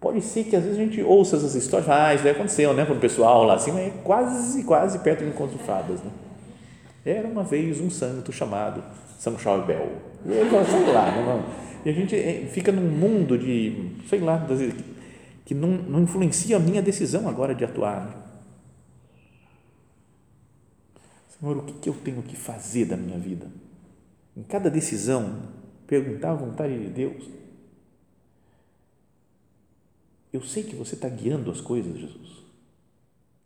Pode 0.00 0.22
ser 0.22 0.44
que 0.44 0.56
às 0.56 0.62
vezes 0.62 0.78
a 0.78 0.82
gente 0.82 1.02
ouça 1.02 1.36
essas 1.36 1.54
histórias, 1.54 1.90
ah, 1.90 2.14
isso 2.14 2.24
daí 2.24 2.32
aconteceu, 2.32 2.72
né? 2.72 2.86
Para 2.86 2.94
o 2.94 2.98
pessoal 2.98 3.44
lá 3.44 3.56
assim, 3.56 3.72
mas 3.72 3.88
é 3.88 3.92
quase, 4.02 4.64
quase 4.64 4.98
perto 5.00 5.22
de 5.22 5.28
um 5.28 5.32
conto 5.32 5.52
de 5.52 5.64
fadas, 5.64 6.00
né? 6.00 6.10
Era 7.04 7.28
uma 7.28 7.42
vez 7.42 7.78
um 7.78 7.90
santo 7.90 8.32
chamado 8.32 8.82
São 9.18 9.38
Charbel. 9.38 9.86
E 10.24 10.32
ele 10.32 10.48
fala, 10.48 10.64
sei 10.64 10.92
lá, 10.94 11.04
né? 11.10 11.44
E 11.84 11.90
a 11.90 11.92
gente 11.92 12.16
é, 12.16 12.48
fica 12.50 12.72
num 12.72 12.88
mundo 12.88 13.36
de, 13.36 13.90
sei 14.08 14.20
lá, 14.20 14.46
que 15.44 15.52
não, 15.52 15.68
não 15.68 16.00
influencia 16.00 16.56
a 16.56 16.58
minha 16.58 16.80
decisão 16.80 17.28
agora 17.28 17.54
de 17.54 17.66
atuar, 17.66 18.06
né? 18.06 18.19
Senhor, 21.40 21.56
o 21.56 21.62
que, 21.62 21.88
eu 21.88 21.94
tenho 21.94 22.22
que 22.22 22.36
fazer 22.36 22.84
da 22.84 22.96
minha 22.96 23.18
vida? 23.18 23.50
Em 24.36 24.42
cada 24.42 24.70
decisão, 24.70 25.48
perguntar 25.86 26.32
a 26.32 26.34
vontade 26.34 26.78
de 26.78 26.90
Deus. 26.90 27.28
Eu 30.30 30.42
sei 30.42 30.62
que 30.62 30.76
você 30.76 30.94
está 30.94 31.08
guiando 31.08 31.50
as 31.50 31.60
coisas, 31.60 31.98
Jesus. 31.98 32.44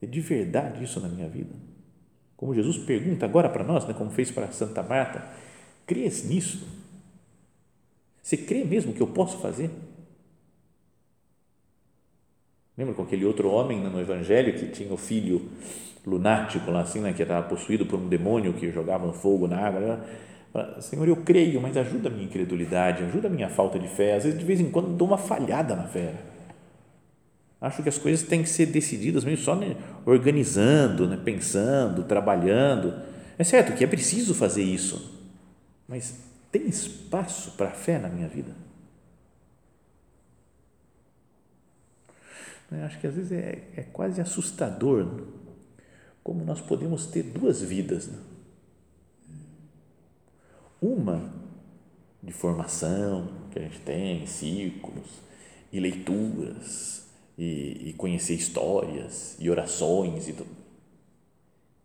É 0.03 0.07
de 0.07 0.21
verdade 0.21 0.83
isso 0.83 1.01
na 1.01 1.09
minha 1.09 1.29
vida. 1.29 1.55
Como 2.37 2.53
Jesus 2.53 2.77
pergunta 2.79 3.25
agora 3.25 3.49
para 3.49 3.65
nós, 3.65 3.87
né, 3.87 3.95
como 3.95 4.11
fez 4.11 4.31
para 4.31 4.51
Santa 4.51 4.83
Marta, 4.83 5.33
crês 5.87 6.25
nisso? 6.25 6.67
Você 8.21 8.37
crê 8.37 8.65
mesmo 8.65 8.93
que 8.93 9.01
eu 9.01 9.07
posso 9.07 9.39
fazer? 9.39 9.71
Lembra 12.77 12.93
com 12.93 13.03
aquele 13.03 13.25
outro 13.25 13.49
homem 13.49 13.81
no 13.81 14.01
Evangelho 14.01 14.59
que 14.59 14.67
tinha 14.69 14.93
o 14.93 14.97
filho 14.97 15.49
lunático 16.07 16.71
lá 16.71 16.83
assim, 16.83 17.01
né, 17.01 17.13
que 17.13 17.23
estava 17.23 17.47
possuído 17.47 17.87
por 17.87 17.99
um 17.99 18.09
demônio 18.09 18.53
que 18.53 18.71
jogava 18.71 19.13
fogo 19.13 19.47
na 19.47 19.59
água. 19.59 19.81
Né? 19.81 20.01
Senhor, 20.81 21.09
eu 21.09 21.17
creio, 21.17 21.61
mas 21.61 21.77
ajuda 21.77 22.09
a 22.09 22.13
minha 22.13 22.25
incredulidade, 22.25 23.03
ajuda 23.05 23.29
a 23.29 23.31
minha 23.31 23.49
falta 23.49 23.79
de 23.79 23.89
fé. 23.89 24.17
Às 24.17 24.25
vezes, 24.25 24.39
de 24.39 24.45
vez 24.45 24.61
em 24.61 24.71
quando, 24.71 24.97
dou 24.97 25.09
uma 25.09 25.19
falhada 25.19 25.75
na 25.75 25.85
fé. 25.85 26.15
Acho 27.61 27.83
que 27.83 27.89
as 27.89 27.97
coisas 27.97 28.27
têm 28.27 28.43
que 28.43 28.49
ser 28.49 28.67
decididas 28.67 29.25
mesmo 29.25 29.43
só 29.43 29.57
né, 29.57 29.75
organizando, 30.05 31.09
né, 31.09 31.19
pensando, 31.23 32.05
trabalhando. 32.05 32.95
É 33.39 33.43
certo 33.43 33.75
que 33.75 33.83
é 33.83 33.87
preciso 33.87 34.35
fazer 34.35 34.63
isso, 34.63 35.19
mas 35.89 36.15
tem 36.53 36.69
espaço 36.69 37.53
para 37.53 37.69
a 37.69 37.73
fé 37.73 37.99
na 37.99 38.09
minha 38.09 38.29
vida? 38.29 38.53
Eu 42.71 42.85
acho 42.85 43.01
que 43.01 43.07
às 43.07 43.15
vezes 43.15 43.33
é, 43.33 43.63
é 43.77 43.83
quase 43.83 44.21
assustador 44.21 45.23
como 46.25 46.43
nós 46.43 46.61
podemos 46.63 47.05
ter 47.07 47.23
duas 47.23 47.61
vidas. 47.61 48.07
Né? 48.07 48.19
Uma 50.81 51.31
de 52.23 52.33
formação 52.33 53.29
que 53.51 53.59
a 53.59 53.63
gente 53.63 53.81
tem, 53.81 54.27
círculos, 54.27 55.21
e 55.71 55.79
leituras, 55.79 57.07
e, 57.37 57.91
e 57.91 57.93
conhecer 57.93 58.35
histórias, 58.35 59.37
e 59.39 59.51
orações, 59.51 60.27
e 60.27 60.33
tudo. 60.33 60.51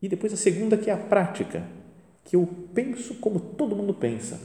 E 0.01 0.07
depois 0.07 0.31
a 0.31 0.37
segunda 0.37 0.77
que 0.77 0.89
é 0.89 0.93
a 0.93 0.97
prática, 0.97 1.67
que 2.23 2.37
eu 2.37 2.47
penso 2.73 3.15
como 3.15 3.39
todo 3.41 3.75
mundo 3.75 3.93
pensa. 3.93 4.39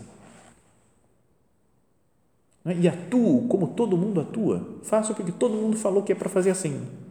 Né? 2.65 2.79
E 2.81 2.89
atuo 2.89 3.47
como 3.47 3.69
todo 3.69 3.97
mundo 3.97 4.21
atua. 4.21 4.81
Faço 4.83 5.15
porque 5.15 5.31
todo 5.31 5.55
mundo 5.55 5.77
falou 5.77 6.03
que 6.03 6.11
é 6.11 6.17
para 6.17 6.29
fazer 6.29 6.51
assim 6.51 7.04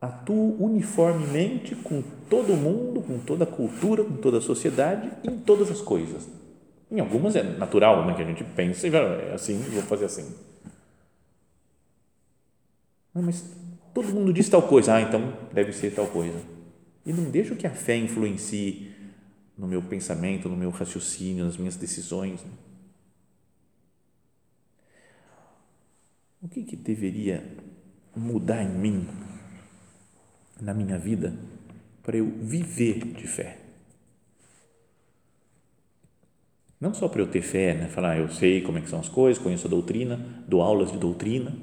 atuo 0.00 0.56
uniformemente 0.62 1.74
com 1.74 2.02
todo 2.28 2.54
mundo, 2.54 3.02
com 3.02 3.18
toda 3.18 3.44
a 3.44 3.46
cultura, 3.46 4.04
com 4.04 4.16
toda 4.16 4.38
a 4.38 4.40
sociedade, 4.40 5.10
em 5.24 5.38
todas 5.38 5.70
as 5.70 5.80
coisas. 5.80 6.28
Em 6.90 7.00
algumas 7.00 7.36
é 7.36 7.42
natural 7.42 8.06
né, 8.06 8.14
que 8.14 8.22
a 8.22 8.24
gente 8.24 8.44
pensa 8.44 8.86
e 8.86 8.94
é 8.94 9.32
assim, 9.34 9.58
vou 9.58 9.82
fazer 9.82 10.06
assim. 10.06 10.34
Mas 13.12 13.44
todo 13.92 14.08
mundo 14.08 14.32
diz 14.32 14.48
tal 14.48 14.62
coisa, 14.62 14.94
ah, 14.94 15.00
então 15.00 15.36
deve 15.52 15.72
ser 15.72 15.92
tal 15.92 16.06
coisa. 16.06 16.40
E 17.04 17.12
não 17.12 17.30
deixo 17.30 17.56
que 17.56 17.66
a 17.66 17.70
fé 17.70 17.96
influencie 17.96 18.92
no 19.56 19.66
meu 19.66 19.82
pensamento, 19.82 20.48
no 20.48 20.56
meu 20.56 20.70
raciocínio, 20.70 21.44
nas 21.44 21.56
minhas 21.56 21.74
decisões. 21.74 22.44
Né? 22.44 22.50
O 26.40 26.48
que, 26.48 26.62
que 26.62 26.76
deveria 26.76 27.44
mudar 28.14 28.62
em 28.62 28.68
mim 28.68 29.08
na 30.60 30.74
minha 30.74 30.98
vida 30.98 31.34
para 32.02 32.16
eu 32.16 32.26
viver 32.26 33.04
de 33.14 33.26
fé. 33.26 33.58
Não 36.80 36.94
só 36.94 37.08
para 37.08 37.20
eu 37.20 37.26
ter 37.26 37.42
fé, 37.42 37.74
né? 37.74 37.88
falar, 37.88 38.12
ah, 38.12 38.18
eu 38.18 38.28
sei 38.28 38.62
como 38.62 38.78
é 38.78 38.80
que 38.80 38.88
são 38.88 39.00
as 39.00 39.08
coisas, 39.08 39.42
conheço 39.42 39.66
a 39.66 39.70
doutrina, 39.70 40.18
dou 40.46 40.62
aulas 40.62 40.92
de 40.92 40.98
doutrina. 40.98 41.54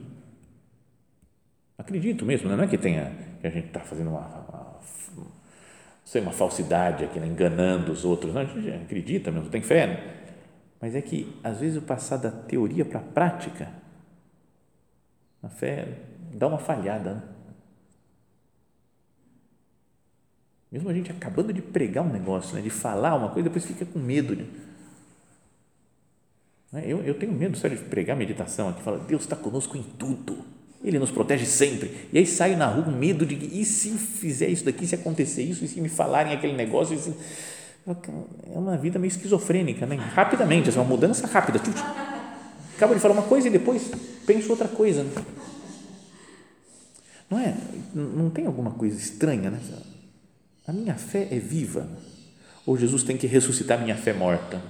Acredito 1.78 2.26
mesmo, 2.26 2.50
né? 2.50 2.56
não 2.56 2.64
é 2.64 2.68
que 2.68 2.78
tenha 2.78 3.12
que 3.40 3.48
a 3.48 3.50
gente 3.50 3.68
está 3.68 3.80
fazendo 3.80 4.10
uma, 4.10 4.20
uma, 4.20 4.80
sei, 6.04 6.22
uma 6.22 6.32
falsidade 6.32 7.04
aqui, 7.04 7.20
né? 7.20 7.28
enganando 7.28 7.92
os 7.92 8.04
outros. 8.04 8.34
Não, 8.34 8.42
a 8.42 8.46
gente 8.46 8.70
acredita 8.70 9.32
mesmo, 9.32 9.50
tem 9.50 9.62
fé. 9.62 9.88
Né? 9.88 10.16
Mas 10.82 10.96
é 10.96 11.02
que, 11.02 11.34
às 11.44 11.60
vezes, 11.60 11.78
o 11.78 11.82
passar 11.82 12.18
da 12.18 12.32
teoria 12.32 12.84
para 12.84 13.00
a 13.00 13.04
prática, 13.04 13.72
a 15.42 15.50
fé 15.50 15.88
dá 16.34 16.48
uma 16.48 16.58
falhada. 16.58 17.14
Né? 17.16 17.22
Mesmo 20.76 20.90
a 20.90 20.94
gente 20.94 21.10
acabando 21.10 21.54
de 21.54 21.62
pregar 21.62 22.04
um 22.04 22.12
negócio, 22.12 22.54
né, 22.54 22.62
de 22.62 22.70
falar 22.70 23.16
uma 23.16 23.30
coisa, 23.30 23.48
depois 23.48 23.64
fica 23.64 23.86
com 23.86 23.98
medo. 23.98 24.36
De, 24.36 24.44
né? 26.70 26.84
eu, 26.86 27.02
eu 27.02 27.14
tenho 27.14 27.32
medo, 27.32 27.58
sério, 27.58 27.78
de 27.78 27.84
pregar 27.86 28.18
meditação 28.18 28.68
aqui, 28.68 28.84
fala, 28.84 29.00
Deus 29.00 29.22
está 29.22 29.38
conosco 29.38 29.78
em 29.78 29.84
tudo, 29.84 30.38
Ele 30.84 31.00
nos 31.00 31.12
protege 31.12 31.46
sempre. 31.46 32.10
E 32.12 32.18
aí 32.18 32.28
saio 32.28 32.58
na 32.58 32.68
rua 32.68 32.84
com 32.84 32.92
medo 32.92 33.26
de, 33.26 33.36
e 33.58 33.64
se 33.64 33.92
fizer 33.92 34.50
isso 34.50 34.66
daqui, 34.66 34.86
se 34.86 34.96
acontecer 34.96 35.44
isso, 35.44 35.64
e 35.64 35.68
se 35.70 35.80
me 35.80 35.88
falarem 35.88 36.34
aquele 36.34 36.58
negócio, 36.58 37.00
se, 37.00 37.16
é 38.54 38.60
uma 38.60 38.76
vida 38.76 39.00
meio 39.00 39.12
esquizofrênica, 39.12 39.86
né? 39.86 39.96
rapidamente, 39.96 40.68
assim, 40.68 40.78
uma 40.78 40.84
mudança 40.84 41.26
rápida. 41.26 41.62
Acaba 42.76 42.94
de 42.94 43.00
falar 43.00 43.14
uma 43.14 43.24
coisa 43.24 43.48
e 43.48 43.50
depois 43.50 43.90
penso 44.26 44.50
outra 44.52 44.68
coisa. 44.68 45.06
Né? 45.06 45.12
Não 47.30 47.40
é? 47.40 47.56
Não 47.94 48.30
tem 48.30 48.46
alguma 48.46 48.72
coisa 48.72 49.00
estranha, 49.00 49.50
né? 49.50 49.60
A 50.68 50.74
minha 50.74 50.96
fé 50.96 51.28
é 51.32 51.40
viva. 51.40 51.88
Ou 52.66 52.78
Jesus 52.78 53.04
tem 53.04 53.18
que 53.18 53.28
ressuscitar 53.28 53.80
minha 53.80 53.96
fé 53.96 54.14
morta. 54.14 54.62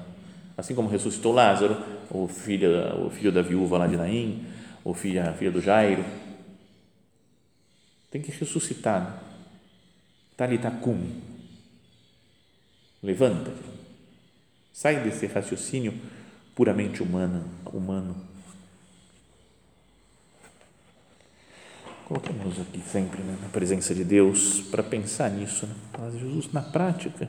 Assim 0.58 0.75
como 0.75 0.89
ressuscitou 0.89 1.34
Lázaro, 1.34 1.77
o 2.10 2.27
filho, 2.27 2.69
o 3.05 3.10
filho 3.10 3.31
da 3.31 3.41
viúva 3.41 3.77
lá 3.77 3.88
de 3.88 3.97
Naim, 3.97 4.45
o 4.84 4.93
filho, 4.93 5.21
a 5.21 5.34
filha 5.34 5.51
do 5.51 5.62
Jairo. 5.62 6.03
Tem 8.12 8.21
que 8.21 8.31
ressuscitar. 8.31 9.21
Talitacum. 10.38 11.10
Levanta-te. 13.01 13.75
Sai 14.73 15.01
desse 15.03 15.25
raciocínio 15.27 15.93
puramente 16.53 17.01
humano, 17.01 17.45
humano. 17.71 18.35
Coloquemos 22.06 22.60
aqui 22.62 22.80
sempre 22.82 23.24
né, 23.24 23.36
na 23.41 23.50
presença 23.50 23.94
de 23.96 24.04
Deus 24.04 24.62
para 24.70 24.84
pensar 24.84 25.30
nisso. 25.32 25.65
Né? 25.65 25.74
Mas 26.00 26.13
Jesus, 26.13 26.54
na 26.54 26.62
prática, 26.62 27.28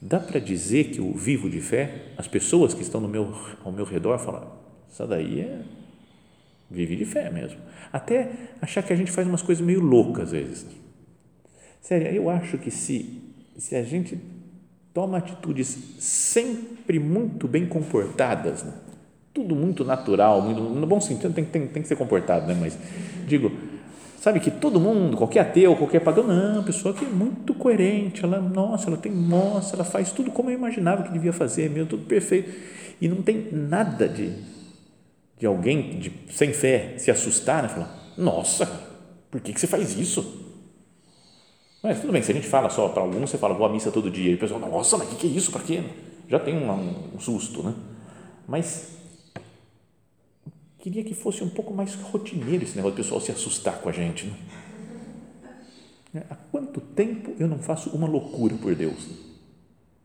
dá 0.00 0.18
para 0.18 0.40
dizer 0.40 0.84
que 0.84 1.02
o 1.02 1.12
vivo 1.12 1.50
de 1.50 1.60
fé, 1.60 2.12
as 2.16 2.26
pessoas 2.26 2.72
que 2.72 2.80
estão 2.80 2.98
no 2.98 3.08
meu, 3.08 3.36
ao 3.62 3.70
meu 3.70 3.84
redor 3.84 4.18
falam, 4.18 4.50
essa 4.90 5.06
daí 5.06 5.40
é 5.40 5.60
vive 6.70 6.96
de 6.96 7.04
fé 7.04 7.30
mesmo. 7.30 7.60
Até 7.92 8.32
achar 8.60 8.82
que 8.82 8.92
a 8.92 8.96
gente 8.96 9.12
faz 9.12 9.28
umas 9.28 9.42
coisas 9.42 9.64
meio 9.64 9.80
loucas 9.80 10.24
às 10.24 10.32
vezes. 10.32 10.66
Sério, 11.82 12.08
eu 12.08 12.30
acho 12.30 12.56
que 12.56 12.70
se, 12.70 13.22
se 13.58 13.76
a 13.76 13.82
gente 13.82 14.18
toma 14.94 15.18
atitudes 15.18 15.76
sempre 15.98 16.98
muito 16.98 17.46
bem 17.46 17.66
comportadas, 17.66 18.64
né? 18.64 18.72
Tudo 19.36 19.54
muito 19.54 19.84
natural, 19.84 20.40
muito, 20.40 20.62
no 20.62 20.86
bom 20.86 20.98
sentido 20.98 21.34
tem, 21.34 21.44
tem, 21.44 21.66
tem 21.66 21.82
que 21.82 21.86
ser 21.88 21.94
comportado, 21.94 22.46
né? 22.46 22.56
mas 22.58 22.78
digo, 23.26 23.52
sabe 24.18 24.40
que 24.40 24.50
todo 24.50 24.80
mundo, 24.80 25.14
qualquer 25.14 25.40
ateu, 25.40 25.76
qualquer 25.76 26.00
pagão, 26.00 26.26
não, 26.26 26.64
pessoa 26.64 26.94
que 26.94 27.04
é 27.04 27.08
muito 27.08 27.52
coerente, 27.52 28.24
ela, 28.24 28.40
nossa, 28.40 28.88
ela 28.88 28.96
tem, 28.96 29.12
nossa, 29.12 29.76
ela 29.76 29.84
faz 29.84 30.10
tudo 30.10 30.30
como 30.30 30.48
eu 30.48 30.54
imaginava 30.54 31.02
que 31.02 31.12
devia 31.12 31.34
fazer, 31.34 31.68
mesmo 31.68 31.86
tudo 31.86 32.06
perfeito, 32.06 32.50
e 32.98 33.06
não 33.08 33.20
tem 33.20 33.48
nada 33.52 34.08
de, 34.08 34.32
de 35.38 35.44
alguém 35.44 35.98
de, 35.98 36.10
sem 36.30 36.54
fé 36.54 36.94
se 36.96 37.10
assustar, 37.10 37.62
né? 37.62 37.68
falar, 37.68 38.14
nossa, 38.16 38.64
por 39.30 39.38
que, 39.42 39.52
que 39.52 39.60
você 39.60 39.66
faz 39.66 39.98
isso? 39.98 40.46
Mas 41.82 42.00
tudo 42.00 42.10
bem, 42.10 42.22
se 42.22 42.32
a 42.32 42.34
gente 42.34 42.46
fala 42.46 42.70
só 42.70 42.88
para 42.88 43.02
alguns, 43.02 43.28
você 43.28 43.36
fala, 43.36 43.52
vou 43.52 43.66
à 43.66 43.68
missa 43.68 43.92
todo 43.92 44.10
dia, 44.10 44.30
e 44.30 44.34
o 44.34 44.38
pessoal, 44.38 44.58
nossa, 44.60 44.96
mas 44.96 45.08
o 45.08 45.10
que, 45.10 45.16
que 45.16 45.26
é 45.26 45.30
isso, 45.30 45.52
para 45.52 45.60
quê? 45.60 45.82
Já 46.26 46.38
tem 46.38 46.56
um, 46.56 47.14
um 47.14 47.20
susto, 47.20 47.62
né? 47.62 47.74
Mas 48.48 48.96
queria 50.86 51.02
que 51.02 51.14
fosse 51.14 51.42
um 51.42 51.48
pouco 51.48 51.74
mais 51.74 51.94
rotineiro 51.94 52.62
esse 52.62 52.76
negócio 52.76 52.94
do 52.94 53.02
pessoal 53.02 53.20
se 53.20 53.32
assustar 53.32 53.80
com 53.80 53.88
a 53.88 53.92
gente. 53.92 54.32
Né? 56.14 56.22
Há 56.30 56.36
quanto 56.36 56.80
tempo 56.80 57.34
eu 57.40 57.48
não 57.48 57.58
faço 57.58 57.90
uma 57.90 58.06
loucura 58.06 58.54
por 58.54 58.72
Deus? 58.72 59.08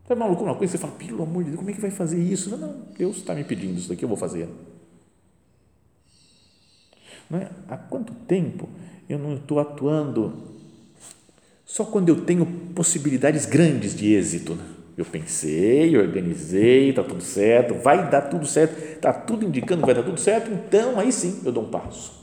Sabe 0.07 0.19
uma 0.19 0.25
loucura, 0.25 0.49
uma 0.49 0.57
coisa 0.57 0.71
você 0.71 0.79
fala, 0.79 0.93
pelo 0.93 1.21
amor 1.21 1.43
de 1.43 1.51
Deus, 1.51 1.59
como 1.59 1.69
é 1.69 1.73
que 1.73 1.81
vai 1.81 1.91
fazer 1.91 2.19
isso? 2.19 2.49
Não, 2.49 2.57
não 2.57 2.87
Deus 2.97 3.17
está 3.17 3.35
me 3.35 3.43
pedindo 3.43 3.77
isso 3.77 3.89
daqui, 3.89 4.03
eu 4.03 4.09
vou 4.09 4.17
fazer. 4.17 4.49
Não 7.29 7.37
é? 7.37 7.51
Há 7.69 7.77
quanto 7.77 8.15
tempo 8.15 8.67
eu 9.07 9.19
não 9.19 9.35
estou 9.35 9.59
atuando 9.59 10.33
só 11.63 11.85
quando 11.85 12.09
eu 12.09 12.25
tenho 12.25 12.43
possibilidades 12.73 13.45
grandes 13.45 13.95
de 13.95 14.15
êxito. 14.15 14.55
Né? 14.55 14.65
Eu 15.01 15.05
pensei, 15.05 15.97
organizei, 15.97 16.89
está 16.89 17.03
tudo 17.03 17.23
certo, 17.23 17.73
vai 17.73 18.07
dar 18.07 18.21
tudo 18.21 18.45
certo, 18.45 18.77
está 18.77 19.11
tudo 19.11 19.47
indicando 19.47 19.81
que 19.81 19.85
vai 19.87 19.95
dar 19.95 20.03
tudo 20.03 20.19
certo, 20.19 20.51
então 20.51 20.99
aí 20.99 21.11
sim 21.11 21.41
eu 21.43 21.51
dou 21.51 21.63
um 21.63 21.71
passo. 21.71 22.21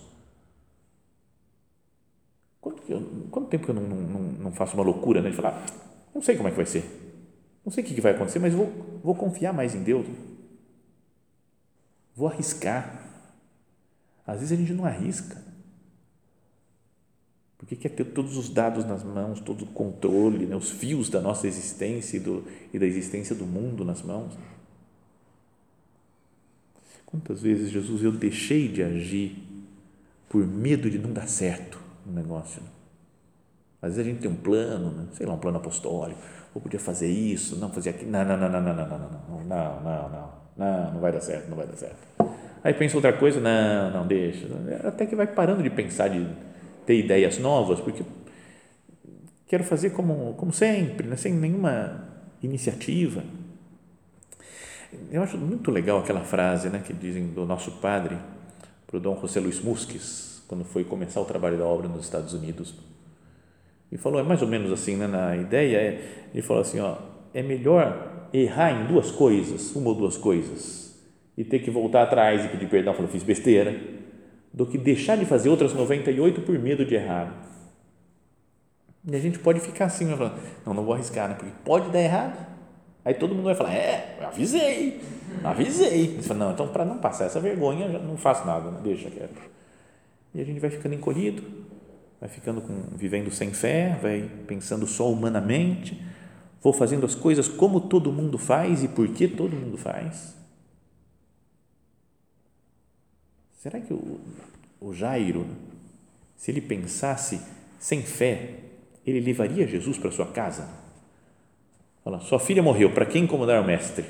Quanto, 2.61 2.83
eu, 2.89 3.03
quanto 3.33 3.49
tempo 3.49 3.65
que 3.65 3.71
eu 3.73 3.75
não, 3.75 3.83
não, 3.83 4.21
não, 4.21 4.53
faço 4.53 4.75
uma 4.75 4.85
loucura 4.85 5.21
né, 5.21 5.31
de 5.31 5.35
falar, 5.35 5.67
não 6.15 6.23
sei 6.23 6.37
como 6.37 6.47
é 6.47 6.53
que 6.53 6.57
vai 6.57 6.67
ser, 6.67 6.85
não 7.65 7.73
sei 7.73 7.83
o 7.83 7.87
que 7.89 8.01
vai 8.01 8.13
acontecer, 8.13 8.39
mas 8.39 8.55
vou, 8.55 8.73
vou 9.03 9.17
confiar 9.17 9.53
mais 9.53 9.75
em 9.75 9.83
Deus, 9.83 10.07
vou 12.15 12.29
arriscar. 12.29 13.07
Às 14.25 14.39
vezes 14.39 14.53
a 14.53 14.57
gente 14.57 14.73
não 14.73 14.85
arrisca, 14.85 15.43
porque 17.69 17.77
quer 17.77 17.91
ter 17.91 18.05
todos 18.05 18.39
os 18.39 18.49
dados 18.49 18.87
nas 18.87 19.05
mãos, 19.05 19.41
todo 19.41 19.63
o 19.63 19.67
controle, 19.67 20.47
né, 20.47 20.57
os 20.57 20.71
fios 20.71 21.11
da 21.11 21.21
nossa 21.21 21.47
existência 21.47 22.17
e, 22.17 22.21
do, 22.21 22.43
e 22.73 22.79
da 22.79 22.87
existência 22.87 23.37
do 23.37 23.45
mundo 23.45 23.85
nas 23.85 24.01
mãos. 24.01 24.33
Quantas 27.05 27.43
vezes, 27.43 27.69
Jesus, 27.69 28.03
eu 28.03 28.11
deixei 28.11 28.69
de 28.69 28.83
agir 28.83 29.37
por 30.31 30.47
medo 30.47 30.89
de 30.89 30.99
não 30.99 31.13
dar 31.13 31.29
certo 31.29 31.79
no 32.07 32.13
negócio? 32.15 32.63
Né? 32.63 32.69
Às 33.83 33.97
vezes 33.97 34.07
a 34.07 34.11
gente 34.11 34.23
tem 34.23 34.31
um 34.31 34.37
plano, 34.37 34.91
né? 34.91 35.07
sei 35.13 35.27
lá, 35.27 35.35
um 35.35 35.39
plano 35.39 35.59
apostólico, 35.59 36.19
ou 36.55 36.63
podia 36.63 36.81
fazer 36.81 37.11
isso, 37.11 37.57
não 37.57 37.71
fazer 37.71 37.91
aquilo, 37.91 38.11
não, 38.11 38.25
não, 38.25 38.39
não, 38.39 38.49
não, 38.49 38.63
não, 38.63 38.75
não, 38.75 38.89
não, 38.89 38.99
não, 38.99 39.45
não, 39.45 39.83
não, 39.83 40.09
não, 40.09 40.33
não, 40.57 40.93
não 40.95 41.01
vai 41.03 41.13
dar 41.13 41.21
certo, 41.21 41.51
não 41.51 41.57
vai 41.57 41.67
dar 41.67 41.77
certo. 41.77 41.99
Aí 42.65 42.73
pensa 42.73 42.97
outra 42.97 43.13
coisa, 43.13 43.39
não, 43.39 43.91
não, 43.91 44.07
deixa. 44.07 44.47
Até 44.85 45.05
que 45.05 45.15
vai 45.15 45.27
parando 45.27 45.63
de 45.63 45.69
pensar 45.69 46.09
de 46.09 46.27
ter 46.89 46.99
ideias 46.99 47.37
novas, 47.37 47.81
porque 47.81 48.03
quero 49.47 49.63
fazer 49.63 49.91
como, 49.91 50.33
como 50.39 50.51
sempre, 50.55 51.07
né? 51.07 51.17
sem 51.17 51.35
nenhuma 51.35 52.09
iniciativa. 52.43 53.23
Eu 55.13 55.23
acho 55.23 55.37
muito 55.37 55.71
legal 55.71 55.99
aquela 55.99 56.23
frase 56.23 56.71
né, 56.71 56.83
que 56.83 56.95
dizem 56.95 57.27
do 57.27 57.45
nosso 57.45 57.73
padre, 57.73 58.17
para 58.87 58.97
o 58.97 59.01
Dom 59.01 59.21
José 59.21 59.39
Luiz 59.39 59.61
Musques, 59.61 60.43
quando 60.49 60.65
foi 60.65 60.83
começar 60.83 61.21
o 61.21 61.27
trabalho 61.27 61.59
da 61.59 61.65
obra 61.67 61.89
nos 61.89 62.07
Estados 62.07 62.33
Unidos. 62.33 62.75
E 63.93 63.99
falou, 63.99 64.19
é 64.19 64.23
mais 64.23 64.41
ou 64.41 64.49
menos 64.49 64.73
assim, 64.73 64.97
né, 64.97 65.07
na 65.07 65.37
ideia, 65.37 65.77
é, 65.77 66.29
ele 66.33 66.41
falou 66.41 66.63
assim, 66.63 66.81
ó, 66.81 66.97
é 67.35 67.43
melhor 67.43 68.31
errar 68.33 68.71
em 68.71 68.87
duas 68.87 69.11
coisas, 69.11 69.77
uma 69.77 69.91
ou 69.91 69.95
duas 69.95 70.17
coisas, 70.17 70.99
e 71.37 71.45
ter 71.45 71.59
que 71.59 71.71
voltar 71.71 72.05
atrás 72.05 72.47
e 72.47 72.49
pedir 72.49 72.67
perdão, 72.67 72.95
falou, 72.95 73.11
fiz 73.11 73.23
besteira, 73.23 73.79
do 74.59 74.67
que 74.67 74.77
deixar 74.77 75.17
de 75.17 75.25
fazer 75.25 75.49
outras 75.49 75.73
98 75.73 76.41
por 76.41 76.59
medo 76.59 76.85
de 76.85 76.97
errar. 76.97 77.33
E 79.07 79.15
a 79.15 79.19
gente 79.21 79.39
pode 79.39 79.61
ficar 79.61 79.85
assim, 79.85 80.05
falando, 80.17 80.35
não, 80.67 80.75
não 80.75 80.85
vou 80.85 80.95
arriscar, 80.95 81.29
né? 81.29 81.37
porque 81.37 81.53
pode 81.65 81.89
dar 81.91 82.01
errado. 82.01 82.45
Aí 83.05 83.15
todo 83.15 83.37
mundo 83.37 83.45
vai 83.45 83.55
falar, 83.55 83.73
é, 83.73 84.19
avisei, 84.21 85.01
avisei. 85.45 86.17
Você 86.17 86.27
fala, 86.27 86.47
não, 86.47 86.51
então 86.51 86.67
para 86.67 86.85
não 86.85 86.99
passar 86.99 87.27
essa 87.27 87.39
vergonha, 87.39 87.87
não 88.01 88.17
faço 88.17 88.45
nada, 88.45 88.69
né? 88.73 88.81
deixa 88.83 89.09
quieto. 89.09 89.41
E 90.35 90.41
a 90.41 90.45
gente 90.45 90.59
vai 90.59 90.71
ficando 90.71 90.97
encolhido, 90.97 91.41
vai 92.21 92.29
ficando 92.29 92.61
com, 92.61 92.83
vivendo 92.97 93.31
sem 93.31 93.53
fé, 93.53 93.97
vai 94.03 94.29
pensando 94.49 94.89
só 94.89 95.09
humanamente, 95.09 96.03
vou 96.61 96.73
fazendo 96.73 97.07
as 97.07 97.15
coisas 97.15 97.47
como 97.47 97.83
todo 97.83 98.11
mundo 98.11 98.37
faz 98.37 98.83
e 98.83 98.89
por 98.89 99.07
que 99.07 99.29
todo 99.29 99.55
mundo 99.55 99.79
faz. 99.79 100.37
Será 103.59 103.81
que 103.81 103.93
o, 103.93 104.21
o 104.81 104.95
Jairo, 104.95 105.45
se 106.37 106.51
ele 106.51 106.61
pensasse 106.61 107.43
sem 107.79 108.03
fé, 108.03 108.51
ele 109.05 109.21
levaria 109.21 109.67
Jesus 109.67 109.99
para 109.99 110.13
sua 110.13 110.27
casa? 110.27 110.69
Fala, 112.05 112.21
sua 112.21 112.39
filha 112.39 112.63
morreu, 112.63 112.93
para 112.93 113.05
quem 113.05 113.25
incomodar 113.25 113.61
o 113.61 113.67
mestre? 113.67 114.05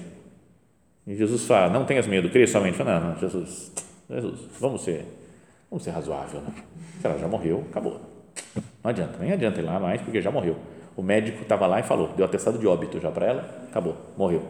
E 1.06 1.16
Jesus 1.16 1.46
fala, 1.46 1.72
não 1.72 1.86
tenhas 1.86 2.06
medo, 2.06 2.28
creia 2.28 2.46
somente. 2.46 2.76
Fala, 2.76 3.00
não, 3.00 3.08
não, 3.08 3.18
Jesus, 3.18 3.72
Jesus, 4.10 4.40
vamos 4.60 4.84
ser, 4.84 5.06
vamos 5.70 5.82
ser 5.82 5.92
razoável, 5.92 6.42
né? 6.42 6.52
Se 7.00 7.06
ela 7.06 7.18
já 7.18 7.26
morreu, 7.26 7.64
acabou. 7.70 7.98
Não 8.84 8.90
adianta, 8.90 9.16
nem 9.18 9.32
adianta 9.32 9.60
ir 9.60 9.64
lá 9.64 9.80
mais, 9.80 10.02
porque 10.02 10.20
já 10.20 10.30
morreu. 10.30 10.58
O 10.94 11.02
médico 11.02 11.40
estava 11.40 11.66
lá 11.66 11.80
e 11.80 11.82
falou, 11.82 12.08
deu 12.08 12.26
atestado 12.26 12.58
de 12.58 12.66
óbito 12.66 13.00
já 13.00 13.10
para 13.10 13.24
ela, 13.24 13.64
acabou, 13.66 13.96
morreu. 14.14 14.44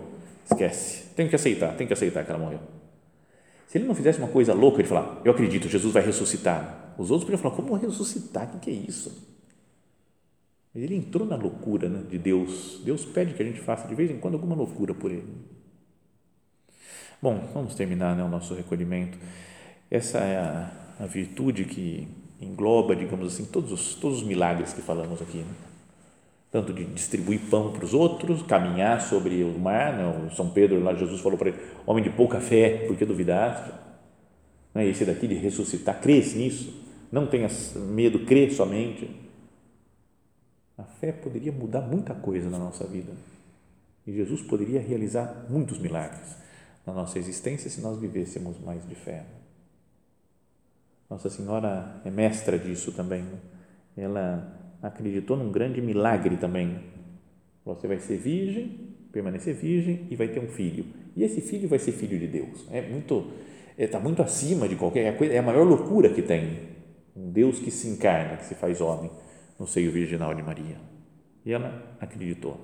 Esquece, 0.44 1.04
tem 1.14 1.28
que 1.28 1.36
aceitar, 1.36 1.76
tem 1.76 1.86
que 1.86 1.92
aceitar 1.92 2.24
que 2.24 2.30
ela 2.30 2.40
morreu. 2.40 2.77
Se 3.68 3.76
ele 3.76 3.86
não 3.86 3.94
fizesse 3.94 4.18
uma 4.18 4.28
coisa 4.28 4.54
louca, 4.54 4.80
ele 4.80 4.88
falar, 4.88 5.20
eu 5.26 5.30
acredito, 5.30 5.68
Jesus 5.68 5.92
vai 5.92 6.02
ressuscitar. 6.02 6.94
Os 6.96 7.10
outros 7.10 7.28
podiam 7.28 7.40
falar, 7.40 7.54
como 7.54 7.74
ressuscitar? 7.74 8.56
O 8.56 8.58
que 8.58 8.70
é 8.70 8.72
isso? 8.72 9.28
Mas 10.74 10.82
ele 10.82 10.96
entrou 10.96 11.26
na 11.26 11.36
loucura 11.36 11.86
né, 11.86 12.02
de 12.08 12.18
Deus. 12.18 12.80
Deus 12.82 13.04
pede 13.04 13.34
que 13.34 13.42
a 13.42 13.44
gente 13.44 13.60
faça 13.60 13.86
de 13.86 13.94
vez 13.94 14.10
em 14.10 14.16
quando 14.16 14.34
alguma 14.34 14.56
loucura 14.56 14.94
por 14.94 15.10
ele. 15.10 15.34
Bom, 17.20 17.46
vamos 17.52 17.74
terminar 17.74 18.16
né, 18.16 18.24
o 18.24 18.28
nosso 18.28 18.54
recolhimento. 18.54 19.18
Essa 19.90 20.16
é 20.18 20.38
a, 20.38 20.72
a 21.00 21.06
virtude 21.06 21.66
que 21.66 22.08
engloba, 22.40 22.96
digamos 22.96 23.34
assim, 23.34 23.44
todos 23.44 23.70
os, 23.70 23.94
todos 23.96 24.22
os 24.22 24.24
milagres 24.24 24.72
que 24.72 24.80
falamos 24.80 25.20
aqui. 25.20 25.38
Né? 25.38 25.54
Tanto 26.50 26.72
de 26.72 26.84
distribuir 26.84 27.40
pão 27.50 27.72
para 27.72 27.84
os 27.84 27.92
outros, 27.92 28.42
caminhar 28.42 29.00
sobre 29.00 29.44
o 29.44 29.58
mar, 29.58 29.96
né? 29.96 30.26
o 30.26 30.34
São 30.34 30.48
Pedro, 30.48 30.82
lá 30.82 30.94
Jesus 30.94 31.20
falou 31.20 31.36
para 31.36 31.50
ele, 31.50 31.58
homem 31.86 32.02
de 32.02 32.10
pouca 32.10 32.40
fé, 32.40 32.86
por 32.86 32.96
que 32.96 33.04
duvidaste? 33.04 33.70
Não 34.74 34.82
é 34.82 34.86
esse 34.86 35.04
daqui 35.04 35.26
de 35.26 35.34
ressuscitar, 35.34 36.00
crês 36.00 36.34
nisso, 36.34 36.72
não 37.12 37.26
tenhas 37.26 37.74
medo, 37.74 38.20
crê 38.20 38.50
somente. 38.50 39.10
A 40.76 40.84
fé 40.84 41.12
poderia 41.12 41.52
mudar 41.52 41.82
muita 41.82 42.14
coisa 42.14 42.48
na 42.48 42.58
nossa 42.58 42.86
vida 42.86 43.12
e 44.06 44.12
Jesus 44.12 44.40
poderia 44.40 44.80
realizar 44.80 45.46
muitos 45.50 45.78
milagres 45.78 46.34
na 46.86 46.94
nossa 46.94 47.18
existência 47.18 47.68
se 47.68 47.82
nós 47.82 47.98
vivêssemos 47.98 48.58
mais 48.58 48.88
de 48.88 48.94
fé. 48.94 49.26
Nossa 51.10 51.28
Senhora 51.28 52.00
é 52.04 52.10
mestra 52.10 52.58
disso 52.58 52.92
também. 52.92 53.22
Né? 53.22 53.38
Ela 53.96 54.67
acreditou 54.82 55.36
num 55.36 55.50
grande 55.50 55.80
milagre 55.80 56.36
também. 56.36 56.78
Você 57.64 57.86
vai 57.86 57.98
ser 57.98 58.16
virgem 58.16 58.88
permanecer 59.12 59.54
virgem 59.54 60.06
e 60.10 60.16
vai 60.16 60.28
ter 60.28 60.40
um 60.40 60.48
filho. 60.48 60.86
E 61.16 61.24
esse 61.24 61.40
filho 61.40 61.68
vai 61.68 61.78
ser 61.78 61.92
filho 61.92 62.18
de 62.18 62.26
Deus. 62.26 62.66
É 62.70 62.82
muito, 62.82 63.32
está 63.76 63.98
é, 63.98 64.02
muito 64.02 64.22
acima 64.22 64.68
de 64.68 64.76
qualquer 64.76 65.16
coisa, 65.16 65.34
é 65.34 65.38
a 65.38 65.42
maior 65.42 65.66
loucura 65.66 66.10
que 66.10 66.22
tem. 66.22 66.78
Um 67.16 67.30
Deus 67.30 67.58
que 67.58 67.70
se 67.70 67.88
encarna, 67.88 68.36
que 68.36 68.46
se 68.46 68.54
faz 68.54 68.80
homem 68.80 69.10
no 69.58 69.66
seio 69.66 69.90
virginal 69.90 70.34
de 70.34 70.42
Maria. 70.42 70.76
E 71.44 71.52
ela 71.52 71.96
acreditou. 72.00 72.60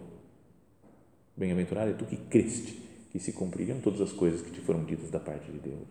Bem-aventurada 1.37 1.90
é 1.90 1.94
tu 1.94 2.05
que 2.05 2.16
creste 2.16 2.81
que 3.11 3.18
se 3.18 3.33
cumpririam 3.33 3.81
todas 3.81 4.00
as 4.00 4.12
coisas 4.12 4.42
que 4.42 4.50
te 4.50 4.61
foram 4.61 4.85
ditas 4.85 5.11
da 5.11 5.18
parte 5.18 5.50
de 5.50 5.59
Deus. 5.59 5.88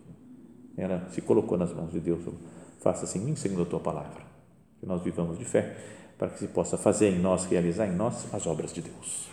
Ela 0.76 1.08
se 1.10 1.20
colocou 1.20 1.58
nas 1.58 1.74
mãos 1.74 1.92
de 1.92 2.00
Deus. 2.00 2.24
Faça-se 2.80 3.18
em 3.18 3.22
mim 3.22 3.36
segundo 3.36 3.62
a 3.62 3.66
tua 3.66 3.80
palavra. 3.80 4.22
Que 4.80 4.86
nós 4.86 5.02
vivamos 5.02 5.38
de 5.38 5.44
fé 5.44 5.76
para 6.18 6.28
que 6.28 6.38
se 6.38 6.48
possa 6.48 6.78
fazer 6.78 7.10
em 7.10 7.18
nós, 7.18 7.44
realizar 7.44 7.86
em 7.86 7.92
nós 7.94 8.32
as 8.32 8.46
obras 8.46 8.72
de 8.72 8.82
Deus. 8.82 9.28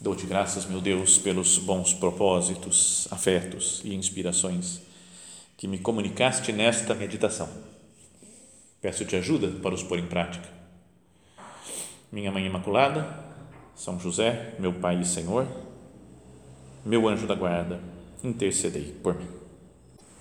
Dou-te 0.00 0.26
graças, 0.26 0.64
meu 0.64 0.80
Deus, 0.80 1.18
pelos 1.18 1.58
bons 1.58 1.92
propósitos, 1.92 3.06
afetos 3.10 3.82
e 3.84 3.94
inspirações 3.94 4.80
que 5.56 5.68
me 5.68 5.78
comunicaste 5.78 6.52
nesta 6.52 6.94
meditação. 6.94 7.48
Peço-te 8.80 9.16
ajuda 9.16 9.48
para 9.60 9.74
os 9.74 9.82
pôr 9.82 9.98
em 9.98 10.06
prática. 10.06 10.48
Minha 12.10 12.30
Mãe 12.30 12.46
Imaculada, 12.46 13.22
São 13.74 13.98
José, 13.98 14.54
meu 14.58 14.72
Pai 14.72 15.00
e 15.00 15.04
Senhor, 15.04 15.46
meu 16.84 17.08
anjo 17.08 17.26
da 17.26 17.34
guarda, 17.34 17.80
intercedei 18.22 18.94
por 19.02 19.14
mim. 19.14 19.37